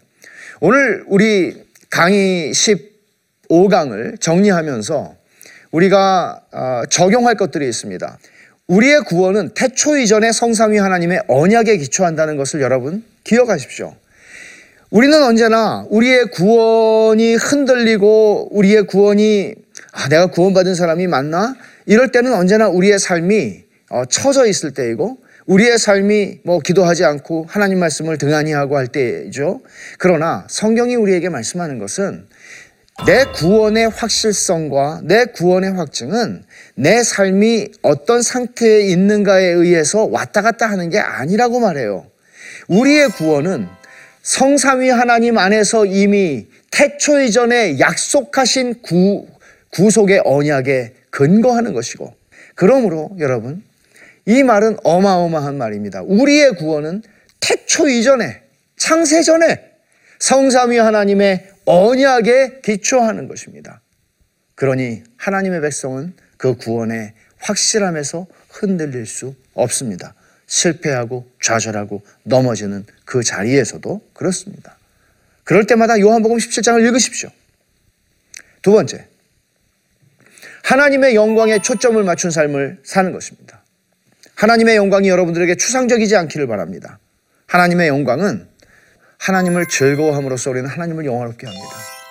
오늘 0.61 1.05
우리 1.07 1.65
강의 1.89 2.53
15강을 2.53 4.21
정리하면서 4.21 5.17
우리가 5.71 6.43
어, 6.53 6.83
적용할 6.91 7.37
것들이 7.37 7.67
있습니다. 7.67 8.19
우리의 8.73 9.03
구원은 9.03 9.51
태초 9.51 9.99
이전의 9.99 10.33
성삼위 10.33 10.79
하나님의 10.79 11.25
언약에 11.29 11.77
기초한다는 11.77 12.39
것을 12.39 12.63
여러분 12.63 13.05
기억하십시오. 13.23 13.95
우리는 14.89 15.23
언제나 15.23 15.85
우리의 15.91 16.31
구원이 16.31 17.35
흔들리고 17.35 18.49
우리의 18.51 18.87
구원이 18.87 19.55
아, 19.93 20.09
내가 20.09 20.29
구원받은 20.29 20.75
사람이 20.75 21.07
맞나? 21.07 21.55
이럴 21.85 22.13
때는 22.13 22.33
언제나 22.33 22.69
우리의 22.69 22.99
삶이 22.99 23.63
어, 23.91 24.05
처져 24.07 24.47
있을 24.47 24.73
때이고 24.73 25.19
우리의 25.45 25.77
삶이 25.77 26.39
뭐 26.45 26.59
기도하지 26.61 27.05
않고 27.05 27.45
하나님 27.51 27.79
말씀을 27.79 28.17
등한히 28.17 28.53
하고 28.53 28.79
할 28.79 28.87
때이죠. 28.87 29.61
그러나 29.99 30.47
성경이 30.49 30.97
우리에게 30.97 31.29
말씀하는 31.29 31.79
것은 31.79 32.27
내 33.05 33.25
구원의 33.25 33.91
확실성과 33.91 35.01
내 35.05 35.27
구원의 35.27 35.73
확증은 35.73 36.45
내 36.75 37.03
삶이 37.03 37.69
어떤 37.83 38.23
상태에 38.23 38.81
있는가에 38.89 39.45
의해서 39.45 40.05
왔다 40.05 40.43
갔다 40.43 40.67
하는 40.67 40.89
게 40.89 40.99
아니라고 40.99 41.61
말해요. 41.61 42.07
우리의 42.69 43.09
구원은 43.11 43.69
성삼위 44.23 44.89
하나님 44.89 45.39
안에서 45.39 45.85
이미 45.85 46.47
태초 46.71 47.21
이전에 47.21 47.79
약속하신 47.79 48.83
구, 48.83 49.27
구속의 49.71 50.23
언약에 50.25 50.95
근거하는 51.11 51.73
것이고 51.73 52.15
그러므로 52.55 53.11
여러분 53.19 53.63
이 54.27 54.43
말은 54.43 54.79
어마어마한 54.85 55.59
말입니다. 55.59 56.03
우리의 56.03 56.55
구원은 56.55 57.03
태초 57.41 57.89
이전에 57.89 58.43
창세 58.77 59.23
전에 59.23 59.73
성삼위 60.21 60.79
하나님의 60.79 61.49
언약에 61.65 62.61
기초하는 62.63 63.29
것입니다. 63.29 63.81
그러니 64.55 65.03
하나님의 65.17 65.61
백성은 65.61 66.15
그 66.43 66.57
구원의 66.57 67.13
확실함에서 67.39 68.27
흔들릴 68.51 69.07
수 69.07 69.37
없습니다. 69.55 70.13
실패하고 70.47 71.31
좌절하고 71.41 72.03
넘어지는 72.25 72.85
그 73.05 73.23
자리에서도 73.23 74.09
그렇습니다. 74.13 74.77
그럴 75.45 75.69
때마다 75.69 76.01
요한복음 76.01 76.39
17장을 76.39 76.85
읽으십시오. 76.85 77.31
두 78.61 78.73
번째, 78.73 79.07
하나님의 80.65 81.15
영광에 81.15 81.61
초점을 81.61 82.03
맞춘 82.03 82.33
삶을 82.33 82.81
사는 82.83 83.13
것입니다. 83.13 83.63
하나님의 84.35 84.75
영광이 84.75 85.09
여러분들에게 85.09 85.55
추상적이지 85.55 86.17
않기를 86.17 86.49
바랍니다. 86.49 86.99
하나님의 87.47 87.87
영광은 87.87 88.49
하나님을 89.19 89.67
즐거워함으로써 89.67 90.51
우리는 90.51 90.69
하나님을 90.69 91.05
영화롭게 91.05 91.47
합니다. 91.47 92.02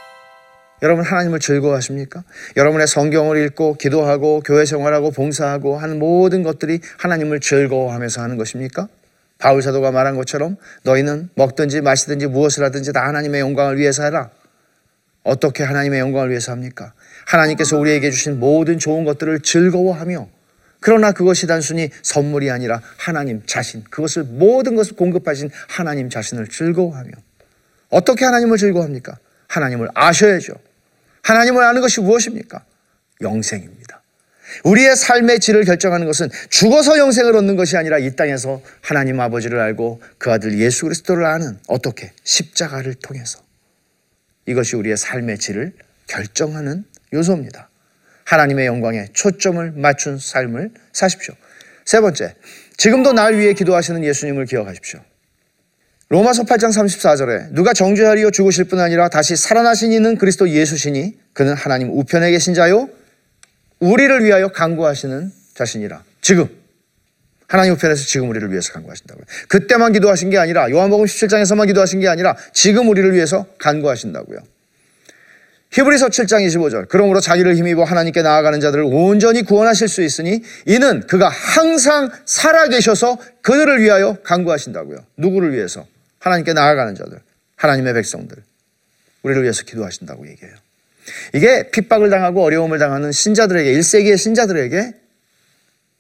여러분 0.82 1.06
하나님을 1.06 1.40
즐거워하십니까? 1.40 2.24
여러분의 2.58 2.88
성경을 2.88 3.44
읽고 3.46 3.76
기도하고 3.76 4.42
교회 4.42 4.66
생활하고 4.66 5.12
봉사하고 5.12 5.78
하는 5.78 6.00
모든 6.00 6.42
것들이 6.42 6.80
하나님을 6.98 7.40
즐거워하면서 7.40 8.22
하는 8.22 8.38
것입니까? 8.38 8.88
바울 9.38 9.62
사도가 9.62 9.92
말한 9.92 10.16
것처럼 10.16 10.58
너희는 10.84 11.30
먹든지 11.36 11.82
마시든지 11.82 12.28
무엇을 12.28 12.64
하든지 12.64 12.94
다 12.94 13.08
하나님의 13.08 13.42
영광을 13.42 13.78
위해서 13.78 14.04
하라. 14.04 14.30
어떻게 15.24 15.64
하나님의 15.64 16.00
영광을 16.00 16.30
위해서 16.30 16.52
합니까? 16.52 16.94
하나님께서 17.28 17.78
우리에게 17.78 18.10
주신 18.10 18.40
모든 18.40 18.80
좋은 18.80 19.04
것들을 19.04 19.42
즐거워하며 19.42 20.30
그러나 20.80 21.12
그것이 21.12 21.46
단순히 21.46 21.92
선물이 22.02 22.50
아니라 22.50 22.82
하나님 22.98 23.44
자신, 23.46 23.84
그것을 23.84 24.24
모든 24.24 24.76
것을 24.76 24.96
공급하신 24.96 25.52
하나님 25.68 26.10
자신을 26.10 26.48
즐거워하며 26.48 27.12
어떻게 27.90 28.26
하나님을 28.26 28.58
즐거워합니까? 28.58 29.20
하나님을 29.48 29.90
아셔야죠. 29.94 30.54
하나님을 31.24 31.64
아는 31.64 31.82
것이 31.82 32.02
무엇입니까? 32.02 32.64
영생입니다. 33.22 34.02
우리의 34.64 34.96
삶의 34.96 35.40
질을 35.40 35.64
결정하는 35.64 36.06
것은 36.08 36.30
죽어서 36.50 36.98
영생을 36.98 37.36
얻는 37.36 37.56
것이 37.56 37.78
아니라 37.78 37.98
이 38.00 38.16
땅에서 38.16 38.62
하나님 38.82 39.20
아버지를 39.20 39.60
알고 39.60 40.02
그 40.18 40.32
아들 40.32 40.60
예수 40.60 40.86
그리스도를 40.86 41.26
아는 41.26 41.58
어떻게 41.68 42.12
십자가를 42.24 42.96
통해서 42.96 43.40
이것이 44.46 44.76
우리의 44.76 44.98
삶의 44.98 45.38
질을 45.38 45.74
결정하는 46.08 46.84
요소입니다. 47.14 47.70
하나님의 48.26 48.66
영광에 48.66 49.08
초점을 49.14 49.72
맞춘 49.72 50.18
삶을 50.18 50.72
사십시오. 50.94 51.34
세 51.86 52.00
번째, 52.00 52.36
지금도 52.78 53.14
날 53.14 53.38
위해 53.38 53.54
기도하시는 53.54 54.04
예수님을 54.04 54.46
기억하십시오. 54.46 55.02
로마서 56.12 56.44
8장 56.44 56.74
34절에 56.74 57.54
누가 57.54 57.72
정죄하리요 57.72 58.32
죽으실 58.32 58.66
뿐 58.66 58.82
아니라 58.82 59.08
다시 59.08 59.38
살아나신 59.38 59.94
이는 59.94 60.18
그리스도 60.18 60.50
예수시니 60.50 61.18
그는 61.32 61.54
하나님 61.54 61.98
우편에 61.98 62.32
계신 62.32 62.54
자요 62.54 62.90
우리를 63.80 64.22
위하여 64.26 64.50
간구하시는 64.50 65.32
자신이라. 65.56 66.04
지금 66.20 66.50
하나님 67.48 67.76
우편에서 67.76 68.04
지금 68.04 68.30
우리를 68.30 68.52
위해서 68.52 68.74
간구하신다고요. 68.74 69.24
그때만 69.48 69.94
기도하신 69.94 70.32
게 70.32 70.38
아니라 70.38 70.70
요한복음 70.70 71.06
17장에서만 71.06 71.68
기도하신 71.68 72.02
게 72.02 72.10
아니라 72.10 72.36
지금 72.52 72.90
우리를 72.90 73.14
위해서 73.14 73.46
간구하신다고요. 73.58 74.40
히브리서 75.72 76.10
7장 76.10 76.46
25절. 76.46 76.90
그러므로 76.90 77.22
자기를 77.22 77.56
힘입어 77.56 77.86
하나님께 77.86 78.22
나아가는 78.22 78.60
자들을 78.60 78.84
온전히 78.86 79.44
구원하실 79.44 79.88
수 79.88 80.02
있으니 80.02 80.44
이는 80.66 81.08
그가 81.08 81.30
항상 81.30 82.12
살아 82.26 82.68
계셔서 82.68 83.18
그들을 83.44 83.82
위하여 83.82 84.18
간구하신다고요. 84.24 84.98
누구를 85.16 85.54
위해서? 85.54 85.86
하나님께 86.22 86.54
나아가는 86.54 86.96
자들, 86.96 87.20
하나님의 87.56 87.94
백성들. 87.96 88.38
우리를 89.24 89.44
위해서 89.44 89.64
기도하신다고 89.64 90.28
얘기해요. 90.30 90.56
이게 91.34 91.70
핍박을 91.72 92.10
당하고 92.10 92.44
어려움을 92.44 92.80
당하는 92.80 93.12
신자들에게, 93.12 93.74
1세기의 93.74 94.18
신자들에게 94.18 94.94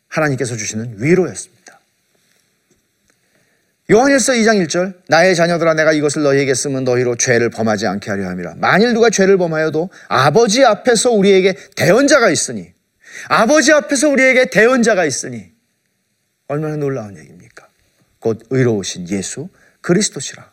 하나님께서 0.08 0.56
주시는 0.56 0.96
위로였습니다. 0.98 1.80
요한일서 3.90 4.34
2장 4.34 4.64
1절 4.66 4.94
나의 5.08 5.36
자녀들아 5.36 5.74
내가 5.74 5.92
이것을 5.92 6.22
너희에게 6.22 6.54
쓰면 6.54 6.86
너희로 6.86 7.16
죄를 7.16 7.50
범하지 7.50 7.88
않게 7.88 8.10
하려 8.10 8.30
함이라. 8.30 8.56
만일 8.58 8.94
누가 8.94 9.10
죄를 9.10 9.38
범하여도 9.38 9.90
아버지 10.08 10.64
앞에서 10.64 11.12
우리에게 11.12 11.56
대언자가 11.76 12.30
있으니 12.30 12.72
아버지 13.28 13.74
앞에서 13.74 14.08
우리에게 14.08 14.46
대언자가 14.46 15.04
있으니 15.04 15.52
얼마나 16.48 16.78
놀라운 16.78 17.18
얘기입니까? 17.18 17.68
곧 18.20 18.46
의로우신 18.50 19.10
예수 19.10 19.50
그리스도시라. 19.82 20.52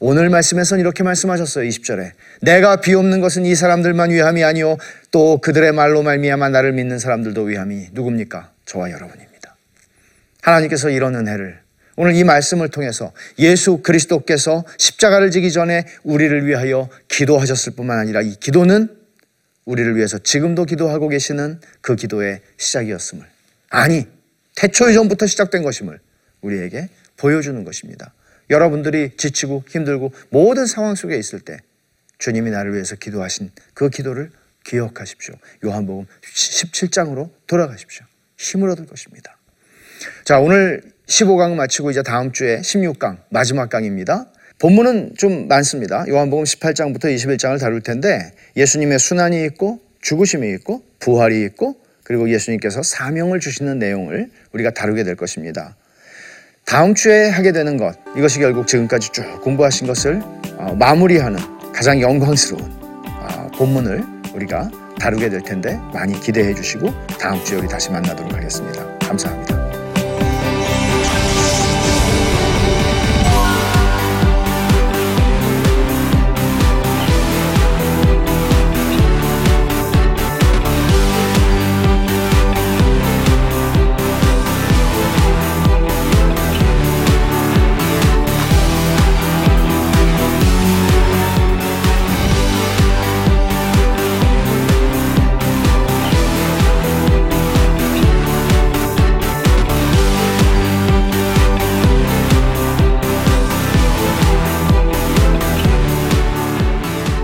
오늘 0.00 0.30
말씀에서는 0.30 0.80
이렇게 0.80 1.02
말씀하셨어요. 1.02 1.68
20절에 1.68 2.12
내가 2.40 2.80
비옵는 2.80 3.20
것은 3.20 3.44
이 3.44 3.54
사람들만 3.54 4.10
위함이 4.10 4.44
아니요 4.44 4.76
또 5.10 5.38
그들의 5.38 5.72
말로 5.72 6.02
말미암아 6.02 6.50
나를 6.50 6.72
믿는 6.72 6.98
사람들도 6.98 7.42
위함이 7.42 7.88
누굽니까? 7.92 8.52
저와 8.64 8.92
여러분입니다. 8.92 9.56
하나님께서 10.42 10.90
이런 10.90 11.16
은혜를 11.16 11.60
오늘 11.96 12.14
이 12.14 12.22
말씀을 12.22 12.68
통해서 12.68 13.12
예수 13.40 13.78
그리스도께서 13.78 14.64
십자가를 14.78 15.32
지기 15.32 15.50
전에 15.50 15.84
우리를 16.04 16.46
위하여 16.46 16.88
기도하셨을 17.08 17.72
뿐만 17.74 17.98
아니라 17.98 18.22
이 18.22 18.36
기도는 18.38 18.96
우리를 19.64 19.96
위해서 19.96 20.16
지금도 20.18 20.64
기도하고 20.64 21.08
계시는 21.08 21.60
그 21.80 21.96
기도의 21.96 22.40
시작이었음을 22.56 23.26
아니 23.70 24.06
태초 24.54 24.88
이전부터 24.88 25.26
시작된 25.26 25.64
것임을 25.64 25.98
우리에게 26.40 26.88
보여주는 27.16 27.64
것입니다. 27.64 28.12
여러분들이 28.50 29.16
지치고 29.16 29.64
힘들고 29.68 30.12
모든 30.30 30.66
상황 30.66 30.94
속에 30.94 31.16
있을 31.16 31.40
때 31.40 31.58
주님이 32.18 32.50
나를 32.50 32.74
위해서 32.74 32.96
기도하신 32.96 33.50
그 33.74 33.90
기도를 33.90 34.30
기억하십시오. 34.64 35.34
요한복음 35.64 36.06
17장으로 36.22 37.30
돌아가십시오. 37.46 38.04
힘을 38.36 38.70
얻을 38.70 38.86
것입니다. 38.86 39.38
자, 40.24 40.38
오늘 40.38 40.82
15강 41.06 41.54
마치고 41.54 41.90
이제 41.90 42.02
다음 42.02 42.32
주에 42.32 42.60
16강 42.60 43.18
마지막 43.30 43.70
강입니다. 43.70 44.26
본문은 44.58 45.14
좀 45.16 45.48
많습니다. 45.48 46.04
요한복음 46.08 46.44
18장부터 46.44 47.04
21장을 47.04 47.58
다룰 47.60 47.80
텐데 47.80 48.32
예수님의 48.56 48.98
순환이 48.98 49.44
있고 49.46 49.80
죽으심이 50.02 50.50
있고 50.54 50.82
부활이 50.98 51.42
있고 51.44 51.80
그리고 52.02 52.28
예수님께서 52.30 52.82
사명을 52.82 53.40
주시는 53.40 53.78
내용을 53.78 54.30
우리가 54.52 54.70
다루게 54.70 55.04
될 55.04 55.14
것입니다. 55.14 55.76
다음 56.68 56.94
주에 56.94 57.30
하게 57.30 57.52
되는 57.52 57.78
것 57.78 57.96
이것이 58.14 58.40
결국 58.40 58.66
지금까지 58.66 59.08
쭉 59.08 59.40
공부하신 59.40 59.86
것을 59.86 60.20
어, 60.58 60.74
마무리하는 60.78 61.38
가장 61.72 61.98
영광스러운 61.98 62.62
어, 62.82 63.50
본문을 63.56 64.04
우리가 64.34 64.70
다루게 65.00 65.30
될 65.30 65.40
텐데 65.40 65.80
많이 65.94 66.20
기대해 66.20 66.54
주시고 66.54 66.92
다음 67.18 67.42
주에 67.42 67.56
우리 67.58 67.68
다시 67.68 67.90
만나도록 67.90 68.34
하겠습니다. 68.34 68.84
감사합니다. 68.98 69.47